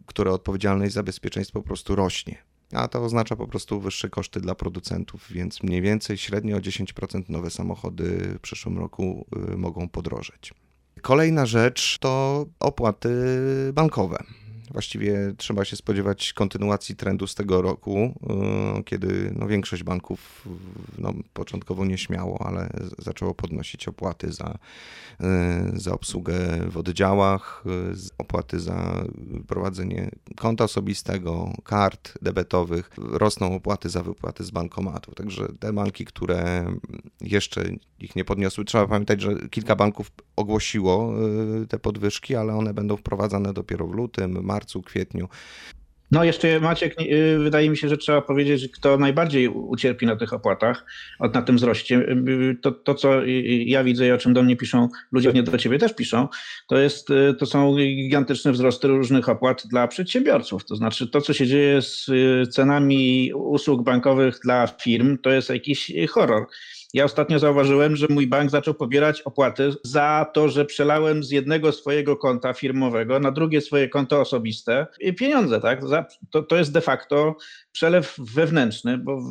[0.05, 2.37] które odpowiedzialne jest za bezpieczeństwo po prostu rośnie
[2.71, 7.29] a to oznacza po prostu wyższe koszty dla producentów, więc mniej więcej średnio o 10%
[7.29, 9.25] nowe samochody w przyszłym roku
[9.57, 10.53] mogą podrożeć.
[11.05, 13.09] Kolejna rzecz to opłaty
[13.73, 14.17] bankowe.
[14.75, 18.13] Właściwie trzeba się spodziewać kontynuacji trendu z tego roku,
[18.79, 20.47] y, kiedy no, większość banków
[20.97, 24.57] no, początkowo nie śmiało, ale zaczęło podnosić opłaty za,
[25.75, 26.35] y, za obsługę
[26.69, 29.03] w oddziałach, y, opłaty za
[29.47, 35.11] prowadzenie konta osobistego, kart debetowych, rosną opłaty za wypłaty z bankomatu.
[35.11, 36.65] Także te banki, które
[37.21, 37.63] jeszcze
[37.99, 41.13] ich nie podniosły, trzeba pamiętać, że kilka banków ogłosiło
[41.69, 45.27] te podwyżki, ale one będą wprowadzane dopiero w lutym, marcu, kwietniu.
[46.11, 50.15] No jeszcze Maciek, y, wydaje mi się, że trzeba powiedzieć, że kto najbardziej ucierpi na
[50.15, 50.85] tych opłatach,
[51.33, 53.25] na tym wzroście, y, to, to co
[53.65, 56.27] ja widzę i o czym do mnie piszą ludzie, nie do ciebie też piszą,
[56.67, 60.65] to, jest, y, to są gigantyczne wzrosty różnych opłat dla przedsiębiorców.
[60.65, 62.09] To znaczy to, co się dzieje z
[62.49, 66.45] cenami usług bankowych dla firm, to jest jakiś horror.
[66.95, 71.71] Ja ostatnio zauważyłem, że mój bank zaczął pobierać opłaty za to, że przelałem z jednego
[71.71, 75.81] swojego konta firmowego na drugie swoje konto osobiste pieniądze, tak?
[76.31, 77.35] To, to jest de facto
[77.71, 79.23] przelew wewnętrzny, bo w,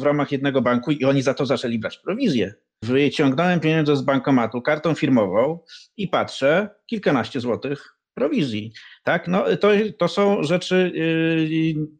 [0.00, 2.54] w ramach jednego banku i oni za to zaczęli brać prowizję.
[2.82, 5.58] Wyciągnąłem pieniądze z bankomatu kartą firmową
[5.96, 8.72] i patrzę, kilkanaście złotych prowizji.
[9.04, 9.28] Tak?
[9.28, 10.92] No, to, to są rzeczy,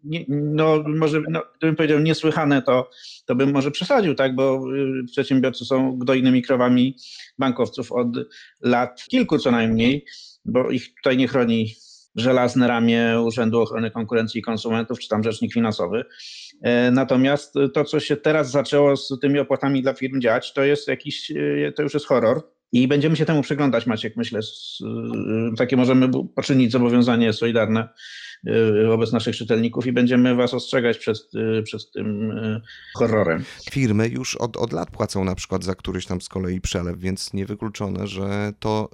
[0.04, 2.90] yy, no, może, no, gdybym powiedział niesłychane, to,
[3.26, 4.34] to bym może przesadził, tak?
[4.34, 6.96] bo yy, przedsiębiorcy są gdojnymi krowami
[7.38, 8.08] bankowców od
[8.60, 10.04] lat kilku co najmniej,
[10.44, 11.74] bo ich tutaj nie chroni
[12.14, 16.04] żelazne ramię Urzędu Ochrony Konkurencji i Konsumentów, czy tam rzecznik finansowy.
[16.62, 20.88] E, natomiast to, co się teraz zaczęło z tymi opłatami dla firm dziać, to jest
[20.88, 21.32] jakiś,
[21.76, 22.57] to już jest horror.
[22.72, 24.40] I będziemy się temu przyglądać, Maciek, myślę.
[24.40, 27.88] Y, takie możemy poczynić zobowiązanie solidarne
[28.48, 31.18] y, wobec naszych czytelników i będziemy Was ostrzegać przed,
[31.58, 32.32] y, przed tym
[32.94, 33.44] horrorem.
[33.70, 37.32] Firmy już od, od lat płacą na przykład za któryś tam z kolei przelew, więc
[37.32, 38.90] niewykluczone, że to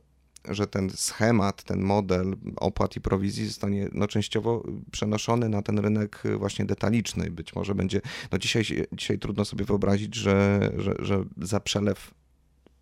[0.48, 6.22] że ten schemat, ten model opłat i prowizji zostanie no, częściowo przenoszony na ten rynek
[6.38, 7.30] właśnie detaliczny.
[7.30, 8.00] Być może będzie,
[8.32, 12.14] no dzisiaj, dzisiaj trudno sobie wyobrazić, że, że, że za przelew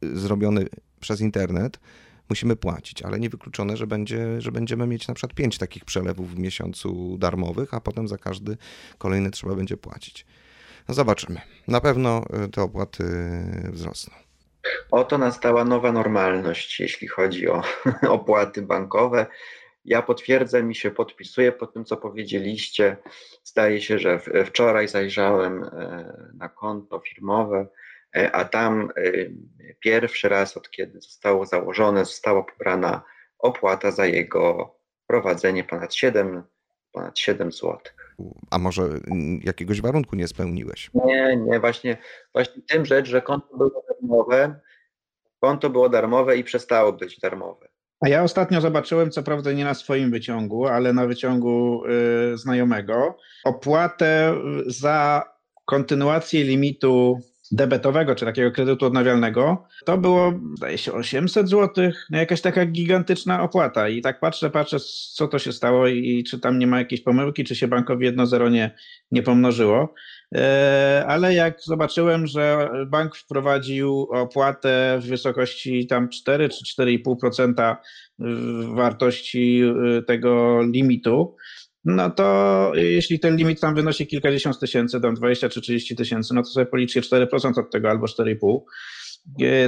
[0.03, 0.67] zrobiony
[1.01, 1.79] przez internet,
[2.29, 6.39] musimy płacić, ale niewykluczone, że, będzie, że będziemy mieć na przykład pięć takich przelewów w
[6.39, 8.57] miesiącu darmowych, a potem za każdy
[8.99, 10.27] kolejny trzeba będzie płacić.
[10.89, 11.41] No zobaczymy.
[11.69, 13.05] Na pewno y, te opłaty
[13.71, 14.15] wzrosną.
[14.91, 17.63] Oto nastała nowa normalność, jeśli chodzi o
[18.19, 19.27] opłaty bankowe.
[19.85, 22.97] Ja potwierdzam i się podpisuję po tym, co powiedzieliście.
[23.45, 27.67] Zdaje się, że wczoraj zajrzałem e, na konto firmowe
[28.33, 29.13] a tam e,
[29.81, 33.03] pierwszy raz od kiedy zostało założone, została pobrana
[33.39, 34.75] opłata za jego
[35.07, 36.43] prowadzenie ponad 7,
[36.93, 37.79] ponad 7 zł.
[38.51, 38.89] A może
[39.43, 40.91] jakiegoś warunku nie spełniłeś?
[40.95, 41.97] Nie, nie, właśnie,
[42.33, 44.61] właśnie tym rzecz, że konto było darmowe,
[45.41, 47.69] konto było darmowe i przestało być darmowe.
[48.01, 51.83] A ja ostatnio zobaczyłem, co prawda nie na swoim wyciągu, ale na wyciągu
[52.33, 54.35] y, znajomego, opłatę
[54.67, 55.25] za
[55.65, 57.21] kontynuację limitu
[57.53, 63.43] debetowego, czy takiego kredytu odnawialnego, to było, zdaje się, 800 zł, no jakaś taka gigantyczna
[63.43, 63.89] opłata.
[63.89, 64.77] I tak patrzę, patrzę,
[65.15, 68.27] co to się stało i czy tam nie ma jakiejś pomyłki, czy się bankowi jedno
[68.27, 68.75] zero nie,
[69.11, 69.95] nie pomnożyło.
[70.35, 77.77] E, ale jak zobaczyłem, że bank wprowadził opłatę w wysokości tam 4 czy 4,5%
[78.75, 79.63] wartości
[79.99, 81.37] e, tego limitu,
[81.85, 86.43] no to jeśli ten limit tam wynosi kilkadziesiąt tysięcy, tam 20 czy 30 tysięcy, no
[86.43, 88.61] to sobie policzcie 4% od tego albo 4,5 e,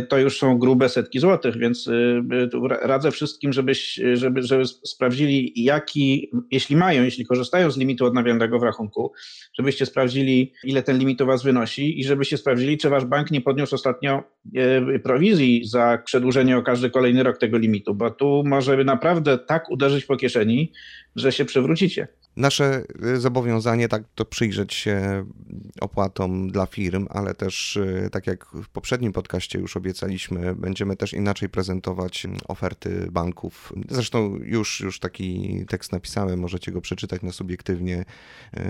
[0.08, 6.30] to już są grube setki złotych, więc e, radzę wszystkim, żebyś, żeby, żeby sprawdzili, jaki,
[6.50, 9.12] jeśli mają, jeśli korzystają z limitu odnawialnego w rachunku,
[9.58, 13.40] żebyście sprawdzili, ile ten limit u Was wynosi i żebyście sprawdzili, czy Wasz bank nie
[13.40, 14.22] podniósł ostatnio
[14.54, 19.70] e, prowizji za przedłużenie o każdy kolejny rok tego limitu, bo tu może naprawdę tak
[19.70, 20.72] uderzyć po kieszeni,
[21.16, 22.08] że się przewrócicie.
[22.36, 25.24] Nasze y, zobowiązanie tak to przyjrzeć się
[25.80, 31.12] opłatom dla firm, ale też y, tak jak w poprzednim podcaście już obiecaliśmy, będziemy też
[31.12, 33.72] inaczej prezentować oferty banków.
[33.88, 38.04] Zresztą już, już taki tekst napisałem, możecie go przeczytać na subiektywnie,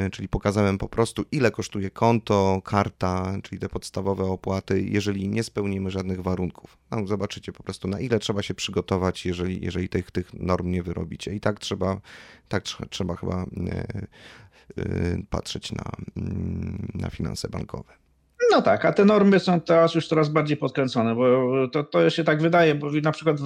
[0.06, 5.42] y, czyli pokazałem po prostu ile kosztuje konto, karta, czyli te podstawowe opłaty, jeżeli nie
[5.42, 6.76] spełnimy żadnych warunków.
[6.90, 10.82] No, zobaczycie po prostu na ile trzeba się przygotować, jeżeli, jeżeli tych, tych norm nie
[10.82, 11.34] wyrobicie.
[11.34, 12.00] I tak trzeba,
[12.48, 13.46] tak trzeba chyba
[14.78, 15.84] E, e, patrzeć na,
[16.16, 17.92] mm, na finanse bankowe.
[18.50, 22.24] No tak, a te normy są teraz już coraz bardziej podkręcone, bo to, to się
[22.24, 23.36] tak wydaje, bo na przykład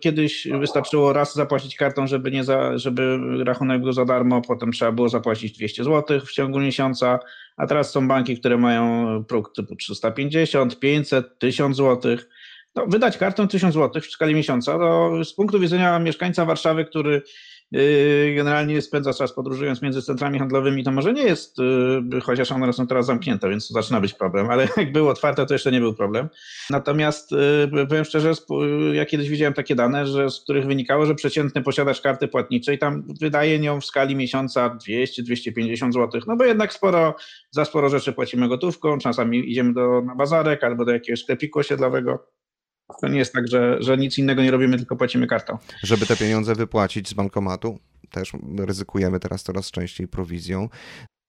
[0.00, 4.92] kiedyś wystarczyło raz zapłacić kartą, żeby, nie za, żeby rachunek był za darmo, potem trzeba
[4.92, 7.18] było zapłacić 200 zł w ciągu miesiąca,
[7.56, 12.16] a teraz są banki, które mają próg typu 350, 500, 1000 zł.
[12.74, 17.22] No, wydać kartę 1000 zł w skali miesiąca, to z punktu widzenia mieszkańca Warszawy, który
[18.36, 21.58] generalnie spędza czas podróżując między centrami handlowymi, to może nie jest,
[22.12, 25.46] yy, chociaż one są teraz zamknięte, więc to zaczyna być problem, ale jak były otwarte,
[25.46, 26.28] to jeszcze nie był problem.
[26.70, 27.32] Natomiast
[27.72, 28.32] yy, powiem szczerze,
[28.92, 33.04] ja kiedyś widziałem takie dane, że, z których wynikało, że przeciętny posiadacz karty płatniczej tam
[33.20, 37.14] wydaje nią w skali miesiąca 200-250 zł, no bo jednak sporo,
[37.50, 42.37] za sporo rzeczy płacimy gotówką, czasami idziemy do, na bazarek albo do jakiegoś sklepiku osiedlowego.
[43.00, 45.58] To nie jest tak, że, że nic innego nie robimy, tylko płacimy kartą.
[45.82, 47.78] Żeby te pieniądze wypłacić z bankomatu,
[48.10, 50.68] też ryzykujemy teraz coraz częściej prowizją.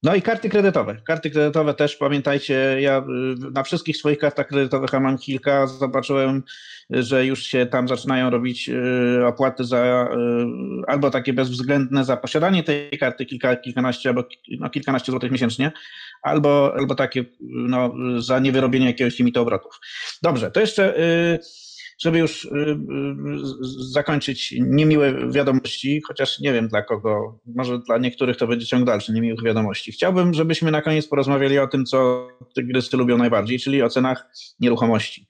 [0.03, 0.95] No i karty kredytowe.
[1.05, 6.43] Karty kredytowe też pamiętajcie, ja y, na wszystkich swoich kartach kredytowych, a mam kilka, zobaczyłem,
[6.89, 12.63] że już się tam zaczynają robić y, opłaty za y, albo takie bezwzględne za posiadanie
[12.63, 14.23] tej karty, kilka, kilkanaście albo
[14.59, 15.71] no, kilkanaście złotych miesięcznie,
[16.21, 19.79] albo, albo takie no, za niewyrobienie jakiegoś limitu obrotów.
[20.21, 20.95] Dobrze, to jeszcze
[21.99, 22.77] żeby już y, y,
[23.91, 29.13] zakończyć niemiłe wiadomości, chociaż nie wiem dla kogo, może dla niektórych to będzie ciąg dalszy
[29.13, 29.91] niemiłych wiadomości.
[29.91, 35.27] Chciałbym, żebyśmy na koniec porozmawiali o tym, co tygrysy lubią najbardziej, czyli o cenach nieruchomości.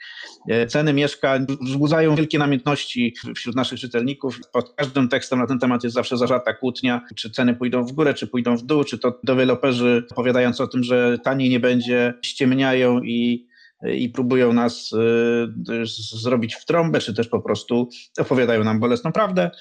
[0.49, 4.39] E, ceny mieszkań wzbudzają wielkie namiętności wśród naszych czytelników.
[4.53, 8.13] Pod każdym tekstem na ten temat jest zawsze zażarta kłótnia, czy ceny pójdą w górę,
[8.13, 13.01] czy pójdą w dół, czy to deweloperzy opowiadając o tym, że taniej nie będzie, ściemniają
[13.03, 13.48] i
[13.83, 15.85] i próbują nas y,
[16.21, 17.89] zrobić w trąbę, czy też po prostu
[18.19, 19.51] opowiadają nam bolesną prawdę.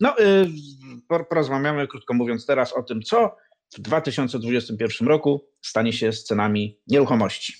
[0.00, 0.48] No, y,
[1.28, 3.36] porozmawiamy, krótko mówiąc, teraz o tym, co
[3.76, 7.54] w 2021 roku stanie się z cenami nieruchomości.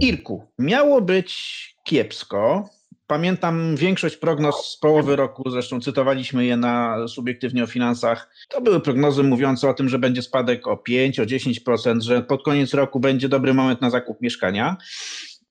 [0.00, 2.70] Irku, miało być kiepsko,
[3.08, 8.30] Pamiętam większość prognoz z połowy roku, zresztą cytowaliśmy je na subiektywnie o finansach.
[8.48, 12.42] To były prognozy mówiące o tym, że będzie spadek o 5, o 10%, że pod
[12.42, 14.76] koniec roku będzie dobry moment na zakup mieszkania.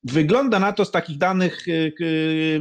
[0.04, 1.94] Wygląda na to z takich danych y,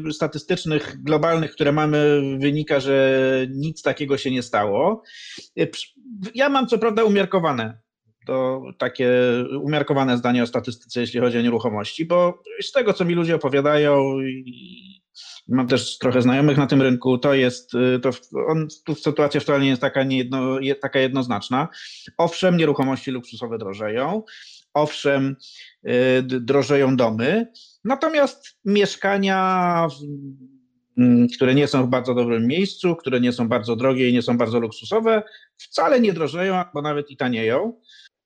[0.09, 5.03] y, statystycznych, globalnych, które mamy, wynika, że nic takiego się nie stało.
[5.59, 5.71] Y,
[6.35, 7.86] ja mam co prawda umiarkowane
[8.27, 9.11] to takie
[9.63, 14.21] umiarkowane zdanie o statystyce, jeśli chodzi o nieruchomości, bo z tego, co mi ludzie opowiadają
[14.21, 15.03] i
[15.49, 18.11] mam też trochę znajomych na tym rynku, to jest, to
[18.49, 21.69] on, tu sytuacja wcale nie jest taka, niejedno, taka jednoznaczna.
[22.19, 24.23] Owszem, nieruchomości luksusowe drożeją,
[24.75, 25.37] owszem,
[25.89, 27.47] y, drożeją domy,
[27.85, 29.89] natomiast mieszkania
[31.37, 34.39] które nie są w bardzo dobrym miejscu, które nie są bardzo drogie i nie są
[34.39, 35.23] bardzo luksusowe,
[35.57, 37.81] wcale nie drożeją, bo nawet i tanieją.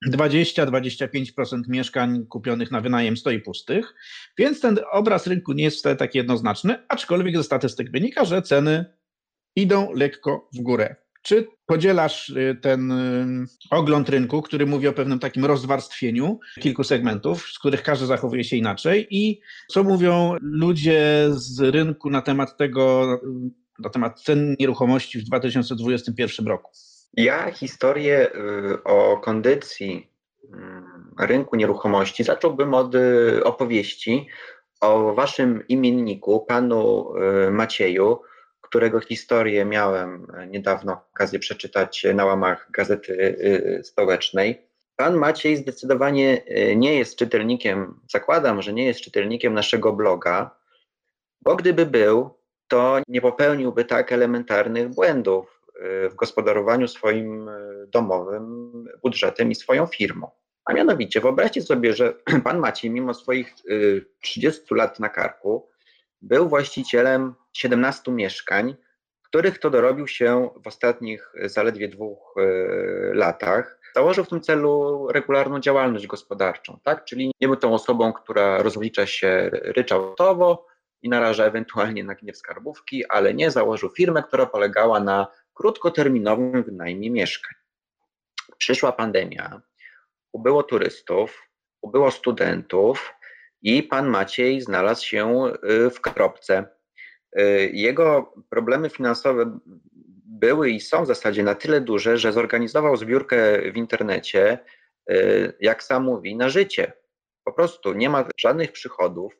[0.09, 3.95] 20-25% mieszkań kupionych na wynajem stoi pustych,
[4.39, 8.85] więc ten obraz rynku nie jest wcale taki jednoznaczny, aczkolwiek ze statystyk wynika, że ceny
[9.57, 10.97] idą lekko w górę.
[11.23, 17.43] Czy podzielasz y, ten y, ogląd rynku, który mówi o pewnym takim rozwarstwieniu kilku segmentów,
[17.43, 23.07] z których każdy zachowuje się inaczej i co mówią ludzie z rynku na temat tego,
[23.79, 26.71] na temat cen nieruchomości w 2021 roku?
[27.15, 30.11] Ja historię y, o kondycji
[30.53, 34.29] mm, rynku nieruchomości zacząłbym od y, opowieści
[34.81, 38.21] o waszym imienniku, panu y, Macieju,
[38.61, 43.37] którego historię miałem niedawno okazję przeczytać na łamach Gazety
[43.83, 44.67] Stołecznej.
[44.97, 46.43] Pan Maciej zdecydowanie
[46.77, 50.51] nie jest czytelnikiem, zakładam, że nie jest czytelnikiem naszego bloga,
[51.43, 52.31] bo gdyby był,
[52.69, 55.60] to nie popełniłby tak elementarnych błędów
[56.11, 57.53] w gospodarowaniu swoim e,
[57.87, 60.31] domowym budżetem i swoją firmą.
[60.65, 62.15] A mianowicie wyobraźcie sobie, że
[62.45, 63.55] pan Maciej, mimo swoich
[64.21, 65.69] 30 e, lat na karku,
[66.23, 68.77] był właścicielem 17 mieszkań,
[69.23, 73.81] których to dorobił się w ostatnich zaledwie dwóch e, latach.
[73.95, 77.05] Założył w tym celu regularną działalność gospodarczą, tak?
[77.05, 80.71] czyli nie był tą osobą, która rozlicza się ryczałtowo,
[81.03, 85.27] i naraża ewentualnie na gniew skarbówki, ale nie założył firmę, która polegała na
[85.61, 87.55] krótkoterminowym wynajmie mieszkań.
[88.59, 89.63] Przyszła pandemia,
[90.33, 91.49] ubyło turystów,
[91.83, 93.15] ubyło studentów
[93.63, 95.45] i pan Maciej znalazł się
[95.87, 96.67] y, w kropce.
[97.39, 99.59] Y, jego problemy finansowe
[100.25, 104.59] były i są w zasadzie na tyle duże, że zorganizował zbiórkę w internecie,
[105.11, 106.93] y, jak sam mówi, na życie.
[107.45, 109.33] Po prostu nie ma żadnych przychodów,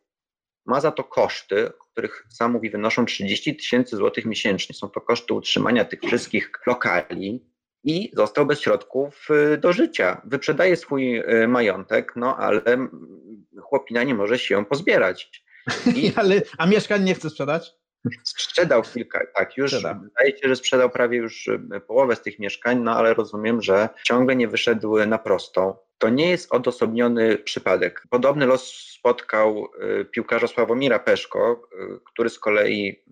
[0.71, 4.75] ma za to koszty, których sam mówi wynoszą 30 tysięcy złotych miesięcznie.
[4.75, 7.45] Są to koszty utrzymania tych wszystkich lokali
[7.85, 10.23] i został bez środków y, do życia.
[10.25, 12.89] Wyprzedaje swój y, majątek, no ale
[13.63, 15.43] chłopina nie może się pozbierać.
[15.97, 16.13] I...
[16.21, 17.80] ale, a mieszkań nie chce sprzedać?
[18.25, 19.95] Sprzedał kilka, tak, już Sprzeda.
[19.95, 23.89] wydaje się, że sprzedał prawie już y, połowę z tych mieszkań, no ale rozumiem, że
[24.05, 25.75] ciągle nie wyszedł na prostą.
[25.99, 28.03] To nie jest odosobniony przypadek.
[28.11, 29.69] Podobny los spotkał
[30.01, 33.05] y, piłkarza Sławomira Peszko, y, który z kolei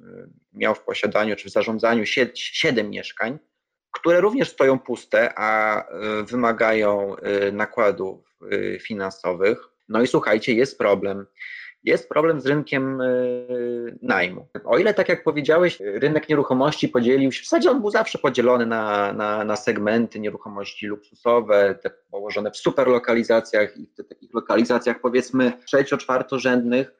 [0.52, 3.38] miał w posiadaniu czy w zarządzaniu siedem mieszkań,
[3.92, 5.84] które również stoją puste, a
[6.30, 7.16] wymagają
[7.52, 8.38] nakładów
[8.80, 9.58] finansowych.
[9.88, 11.26] No i słuchajcie, jest problem
[11.84, 13.06] jest problem z rynkiem e,
[14.02, 14.48] najmu.
[14.64, 18.66] O ile, tak jak powiedziałeś, rynek nieruchomości podzielił się, w zasadzie on był zawsze podzielony
[18.66, 25.52] na, na, na segmenty nieruchomości luksusowe, te położone w superlokalizacjach i w takich lokalizacjach powiedzmy
[25.66, 26.92] trzecio-czwartorzędnych,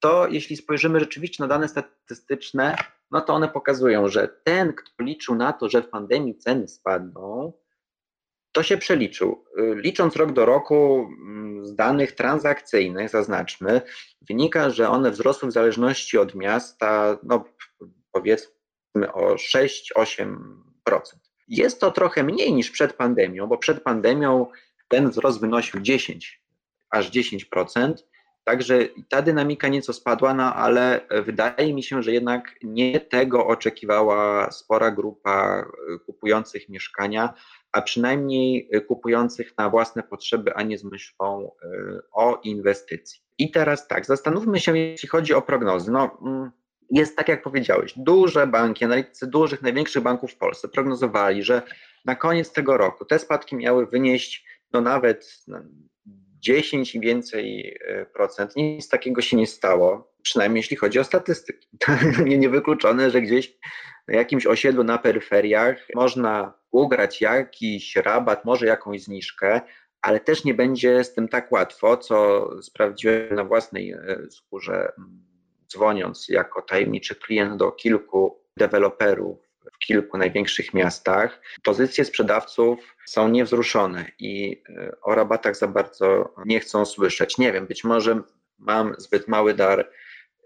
[0.00, 2.76] to jeśli spojrzymy rzeczywiście na dane statystyczne,
[3.10, 7.52] no to one pokazują, że ten, kto liczył na to, że w pandemii ceny spadną,
[8.52, 9.44] to się przeliczył.
[9.58, 13.80] Y, licząc rok do roku mm, z danych transakcyjnych, zaznaczmy,
[14.28, 17.44] wynika, że one wzrosły w zależności od miasta, no
[18.12, 20.34] powiedzmy o 6-8%.
[21.48, 24.46] Jest to trochę mniej niż przed pandemią, bo przed pandemią
[24.88, 26.42] ten wzrost wynosił 10,
[26.90, 27.94] aż 10%.
[28.44, 28.78] Także
[29.08, 34.90] ta dynamika nieco spadła, no ale wydaje mi się, że jednak nie tego oczekiwała spora
[34.90, 35.64] grupa
[35.94, 37.34] y, kupujących mieszkania,
[37.72, 41.50] a przynajmniej y, kupujących na własne potrzeby, a nie z myślą
[42.12, 43.20] o inwestycji.
[43.38, 45.92] I teraz tak, zastanówmy się, jeśli chodzi o prognozy.
[45.92, 46.50] No, mm,
[46.90, 51.62] jest tak, jak powiedziałeś, duże banki, analitycy dużych, największych banków w Polsce prognozowali, że
[52.04, 55.44] na koniec tego roku te spadki miały wynieść no nawet
[56.40, 58.56] 10 i więcej y, procent.
[58.56, 61.68] Nic takiego się nie stało, przynajmniej jeśli chodzi o statystyki.
[62.24, 63.58] nie niewykluczone, że gdzieś
[64.08, 69.60] na jakimś osiedlu na peryferiach można ugrać jakiś rabat, może jakąś zniżkę,
[70.02, 73.98] ale też nie będzie z tym tak łatwo, co sprawdziłem na własnej e,
[74.30, 74.92] skórze,
[75.72, 81.42] dzwoniąc jako tajemniczy klient do kilku deweloperów w kilku największych miastach.
[81.62, 87.38] Pozycje sprzedawców są niewzruszone i e, o rabatach za bardzo nie chcą słyszeć.
[87.38, 88.20] Nie wiem, być może
[88.58, 89.90] mam zbyt mały dar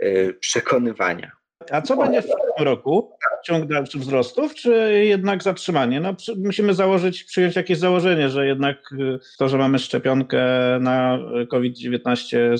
[0.01, 1.33] e, przekonywania.
[1.71, 3.17] A co będzie w tym roku?
[3.45, 6.01] Ciąg dalszych wzrostów, czy jednak zatrzymanie?
[6.01, 10.41] No, musimy założyć, przyjąć jakieś założenie, że jednak y, to, że mamy szczepionkę
[10.81, 11.19] na
[11.51, 12.59] COVID-19 y,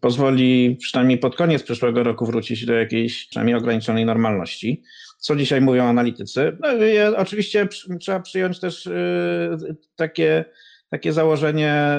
[0.00, 4.82] pozwoli przynajmniej pod koniec przyszłego roku wrócić do jakiejś przynajmniej ograniczonej normalności.
[5.18, 6.56] Co dzisiaj mówią analitycy?
[6.60, 6.68] No,
[7.16, 7.68] oczywiście
[8.00, 10.44] trzeba przyjąć też y, takie,
[10.90, 11.98] takie założenie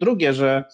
[0.00, 0.64] drugie, że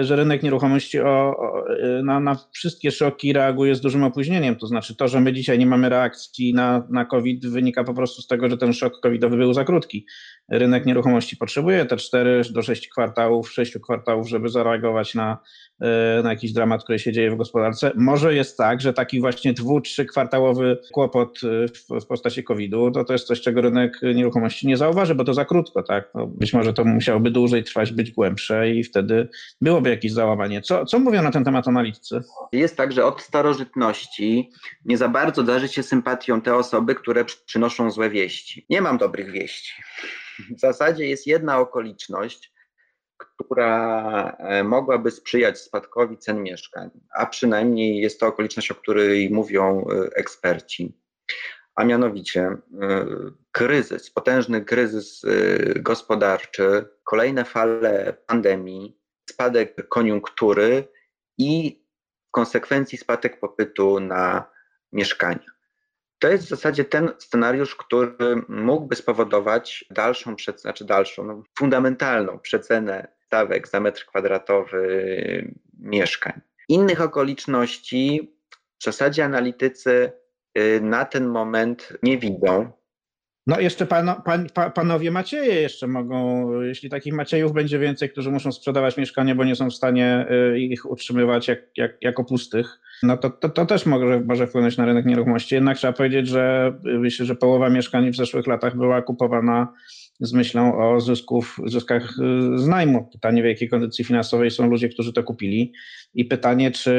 [0.00, 1.64] że rynek nieruchomości o, o,
[2.02, 4.56] na, na, wszystkie szoki reaguje z dużym opóźnieniem.
[4.56, 8.22] To znaczy to, że my dzisiaj nie mamy reakcji na, na COVID wynika po prostu
[8.22, 10.06] z tego, że ten szok covidowy był za krótki.
[10.50, 15.38] Rynek nieruchomości potrzebuje te 4 do 6 kwartałów, 6 kwartałów, żeby zareagować na,
[15.80, 17.92] e, na jakiś dramat, który się dzieje w gospodarce.
[17.96, 22.90] Może jest tak, że taki właśnie dwu, trzy kwartałowy kłopot e, w, w postaci COVID-u,
[22.90, 26.10] to to jest coś, czego rynek nieruchomości nie zauważy, bo to za krótko, tak?
[26.14, 29.28] No być może to musiałoby dłużej trwać, być głębsze i wtedy
[29.60, 30.62] byłoby jakieś załamanie.
[30.62, 32.20] Co, co mówią na ten temat analitycy?
[32.52, 34.50] Jest tak, że od starożytności
[34.84, 38.66] nie za bardzo darzy się sympatią te osoby, które przynoszą złe wieści.
[38.70, 39.72] Nie mam dobrych wieści.
[40.56, 42.52] W zasadzie jest jedna okoliczność,
[43.16, 49.86] która e, mogłaby sprzyjać spadkowi cen mieszkań, a przynajmniej jest to okoliczność, o której mówią
[49.90, 51.00] e, eksperci.
[51.74, 52.58] A mianowicie e,
[53.52, 55.22] kryzys, potężny kryzys
[55.76, 60.88] gospodarczy, kolejne fale pandemii, spadek koniunktury
[61.38, 61.82] i
[62.28, 64.50] w konsekwencji spadek popytu na
[64.92, 65.55] mieszkania.
[66.18, 73.08] To jest w zasadzie ten scenariusz, który mógłby spowodować dalszą, znaczy dalszą, no, fundamentalną przecenę
[73.26, 76.40] stawek za metr kwadratowy mieszkań.
[76.68, 78.32] Innych okoliczności
[78.78, 80.12] w zasadzie analitycy
[80.58, 82.72] y, na ten moment nie widzą.
[83.46, 84.14] No jeszcze pan,
[84.74, 89.56] panowie Macieje jeszcze mogą, jeśli takich Maciejów będzie więcej, którzy muszą sprzedawać mieszkanie, bo nie
[89.56, 93.86] są w stanie y, ich utrzymywać jak, jak, jako pustych, no to, to, to też
[93.86, 95.54] może, może wpłynąć na rynek nieruchomości.
[95.54, 99.72] Jednak trzeba powiedzieć, że myślę, że połowa mieszkań w zeszłych latach była kupowana
[100.20, 103.08] z myślą o zysków, zyskach y, z najmu.
[103.12, 105.72] Pytanie, w jakiej kondycji finansowej są ludzie, którzy to kupili
[106.14, 106.90] i pytanie, czy,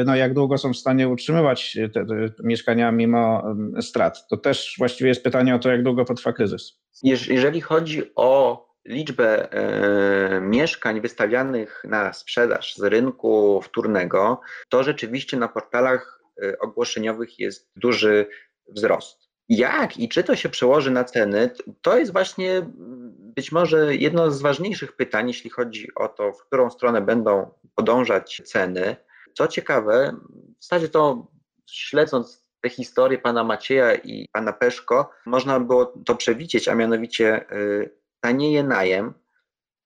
[0.00, 3.42] y, no jak długo są w stanie utrzymywać te, te mieszkania mimo
[3.80, 4.28] strat.
[4.28, 6.82] To też właściwie jest pytanie o to, jak długo potrwa kryzys.
[7.02, 15.48] Jeżeli chodzi o liczbę e, mieszkań wystawianych na sprzedaż z rynku wtórnego, to rzeczywiście na
[15.48, 18.26] portalach e, ogłoszeniowych jest duży
[18.68, 19.22] wzrost.
[19.48, 21.50] Jak i czy to się przełoży na ceny,
[21.82, 22.66] to jest właśnie
[23.36, 28.42] być może jedno z ważniejszych pytań, jeśli chodzi o to, w którą stronę będą podążać
[28.44, 28.96] ceny.
[29.34, 30.16] Co ciekawe,
[30.60, 31.26] w zasadzie to
[31.70, 38.01] śledząc te historie pana Macieja i pana Peszko, można było to przewidzieć, a mianowicie y,
[38.22, 39.14] tanieje najem.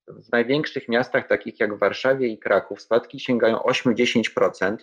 [0.08, 4.76] W największych miastach, takich jak Warszawie i Kraków, spadki sięgają 8-10%,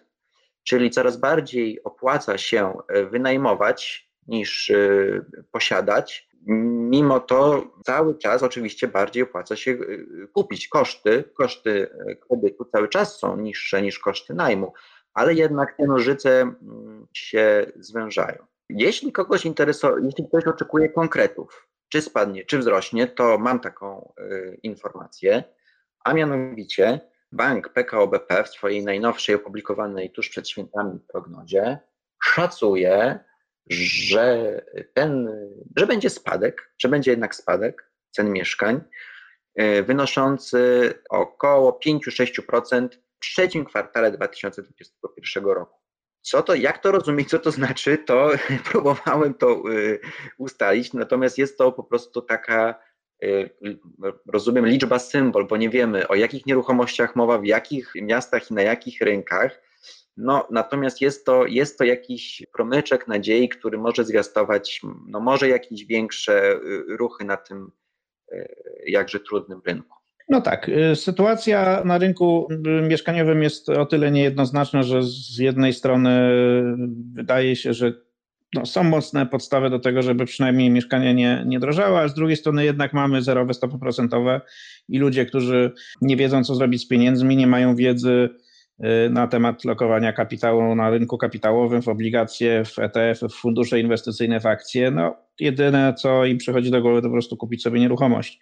[0.64, 6.30] czyli coraz bardziej opłaca się y, wynajmować niż y, posiadać.
[6.45, 10.68] Mimo to cały czas oczywiście bardziej opłaca się y, kupić.
[10.68, 11.89] Koszty, koszty
[12.28, 14.74] kredytu cały czas są niższe niż koszty najmu,
[15.14, 18.45] ale jednak te nożyce mm, się zwężają.
[18.70, 24.14] Jeśli kogoś interesuje, jeśli ktoś oczekuje konkretów, czy spadnie, czy wzrośnie, to mam taką
[24.64, 25.44] informację,
[26.04, 27.00] a mianowicie
[27.32, 31.78] bank PKO BP w swojej najnowszej opublikowanej tuż przed świętami prognozie
[32.24, 33.20] szacuje,
[33.70, 34.62] że,
[34.94, 35.30] ten,
[35.78, 38.82] że będzie spadek, że będzie jednak spadek cen mieszkań
[39.56, 45.83] e, wynoszący około 5-6% w trzecim kwartale 2021 roku.
[46.24, 48.32] Co to, jak to rozumieć, co to znaczy, to
[48.72, 49.62] próbowałem to e,
[50.38, 52.76] ustalić, natomiast jest to po prostu taka,
[53.24, 53.50] e,
[54.28, 58.62] rozumiem, liczba symbol, bo nie wiemy o jakich nieruchomościach mowa, w jakich miastach i na
[58.62, 59.62] jakich rynkach.
[60.18, 65.86] No, natomiast jest to, jest to jakiś promyczek nadziei, który może zwiastować no, może jakieś
[65.86, 67.72] większe y, ruchy na tym
[68.32, 68.56] y,
[68.86, 70.03] jakże trudnym rynku.
[70.30, 72.48] No tak, y, sytuacja na rynku
[72.88, 76.32] mieszkaniowym jest o tyle niejednoznaczna, że z jednej strony
[77.14, 77.94] wydaje się, że
[78.54, 82.38] no, są mocne podstawy do tego, żeby przynajmniej mieszkania nie, nie drożały, a z drugiej
[82.38, 84.42] strony jednak mamy zerowe stopy procentowe
[84.90, 85.72] i ludzie, którzy
[86.02, 88.30] nie wiedzą, co zrobić z pieniędzmi, nie mają wiedzy,
[88.80, 94.40] Y, na temat lokowania kapitału na rynku kapitałowym, w obligacje, w ETF, w fundusze inwestycyjne,
[94.40, 94.92] w akcje.
[94.92, 98.40] No, jedyne, co im przychodzi do głowy, to po prostu kupić sobie nieruchomość.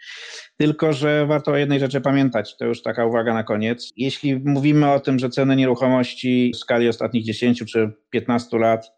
[0.57, 3.93] Tylko, że warto o jednej rzeczy pamiętać, to już taka uwaga na koniec.
[3.97, 8.91] Jeśli mówimy o tym, że ceny nieruchomości w skali ostatnich 10 czy 15 lat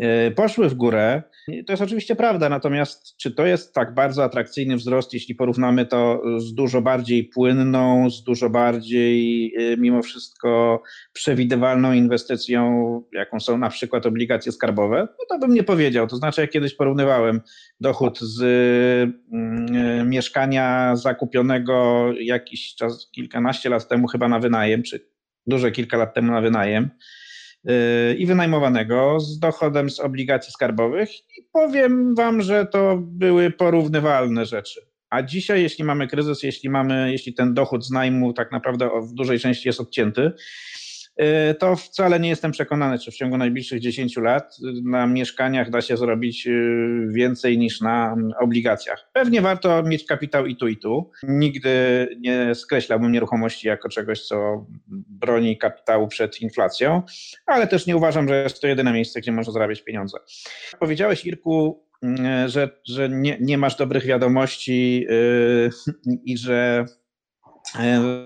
[0.00, 1.22] E, poszły w górę.
[1.46, 6.22] To jest oczywiście prawda, natomiast czy to jest tak bardzo atrakcyjny wzrost, jeśli porównamy to
[6.38, 10.82] z dużo bardziej płynną, z dużo bardziej e, mimo wszystko
[11.12, 14.98] przewidywalną inwestycją, jaką są na przykład obligacje skarbowe?
[15.00, 16.06] No to bym nie powiedział.
[16.06, 17.40] To znaczy, jak kiedyś porównywałem
[17.80, 18.42] dochód z
[19.32, 25.08] mm, e, mieszkania zakupionego jakiś czas, kilkanaście lat temu chyba na wynajem, czy
[25.46, 26.90] duże kilka lat temu na wynajem,
[28.18, 34.80] i wynajmowanego z dochodem z obligacji skarbowych i powiem wam, że to były porównywalne rzeczy.
[35.10, 39.12] A dzisiaj, jeśli mamy kryzys, jeśli mamy, jeśli ten dochód z najmu tak naprawdę w
[39.12, 40.32] dużej części jest odcięty,
[41.58, 45.96] to wcale nie jestem przekonany, czy w ciągu najbliższych 10 lat na mieszkaniach da się
[45.96, 49.08] zrobić y, więcej niż na obligacjach.
[49.12, 51.10] Pewnie warto mieć kapitał i tu, i tu.
[51.22, 51.70] Nigdy
[52.20, 54.66] nie skreślałbym nieruchomości jako czegoś, co
[55.08, 57.02] broni kapitału przed inflacją,
[57.46, 60.18] ale też nie uważam, że jest to jedyne miejsce, gdzie można zarabiać pieniądze.
[60.78, 65.70] Powiedziałeś, Irku, y, że, że nie, nie masz dobrych wiadomości yy,
[66.24, 66.84] i że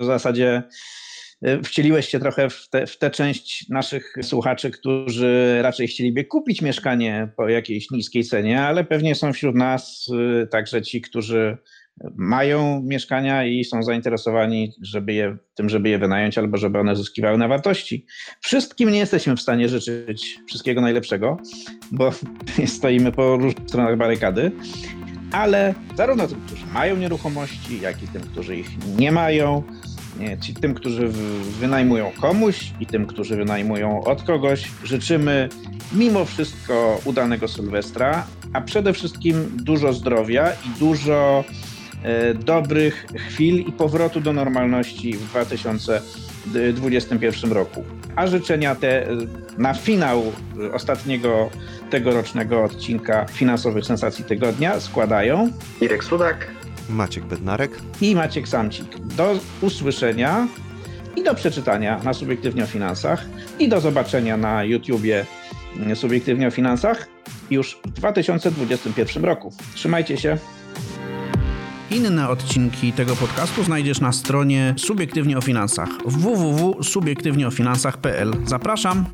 [0.01, 0.62] w zasadzie E,
[1.64, 7.49] wcieliłeś się trochę w, w tę część naszych słuchaczy, którzy raczej chcieliby kupić mieszkanie po
[7.49, 10.07] jakiejś niskiej cenie, ale pewnie są wśród nas
[10.43, 11.59] e, także ci, którzy
[12.16, 17.38] mają mieszkania i są zainteresowani żeby je, tym, żeby je wynająć albo żeby one zyskiwały
[17.38, 18.07] na wartości.
[18.41, 21.36] Wszystkim nie jesteśmy w stanie życzyć wszystkiego najlepszego,
[21.93, 22.12] bo
[22.66, 24.53] stoimy po różnych stronach barykady,
[25.32, 28.68] ale zarówno tym, którzy mają nieruchomości, jak i tym, którzy ich
[28.99, 29.62] nie mają,
[30.41, 31.09] Ci tym, którzy
[31.61, 35.49] wynajmują komuś i tym, którzy wynajmują od kogoś, życzymy
[35.93, 41.45] mimo wszystko udanego Sylwestra, a przede wszystkim dużo zdrowia i dużo
[42.03, 47.85] e, dobrych chwil i powrotu do normalności w 2022 2021 roku.
[48.17, 49.07] A życzenia te
[49.59, 50.33] na finał
[50.73, 51.51] ostatniego
[51.91, 55.51] tegorocznego odcinka finansowych sensacji tygodnia składają
[55.81, 56.47] Irek Sudak,
[56.91, 58.99] Maciek Bednarek i Maciek Samcik.
[58.99, 60.49] Do usłyszenia
[61.16, 63.26] i do przeczytania na Subiektywnie o Finansach
[63.59, 65.26] i do zobaczenia na YouTubie
[65.95, 67.09] Subiektywnie o Finansach
[67.51, 69.53] już w 2021 roku.
[69.74, 70.38] Trzymajcie się.
[71.91, 78.32] Inne odcinki tego podcastu znajdziesz na stronie Subiektywnie o Finansach www.subiektywnieofinansach.pl.
[78.45, 79.05] Zapraszam.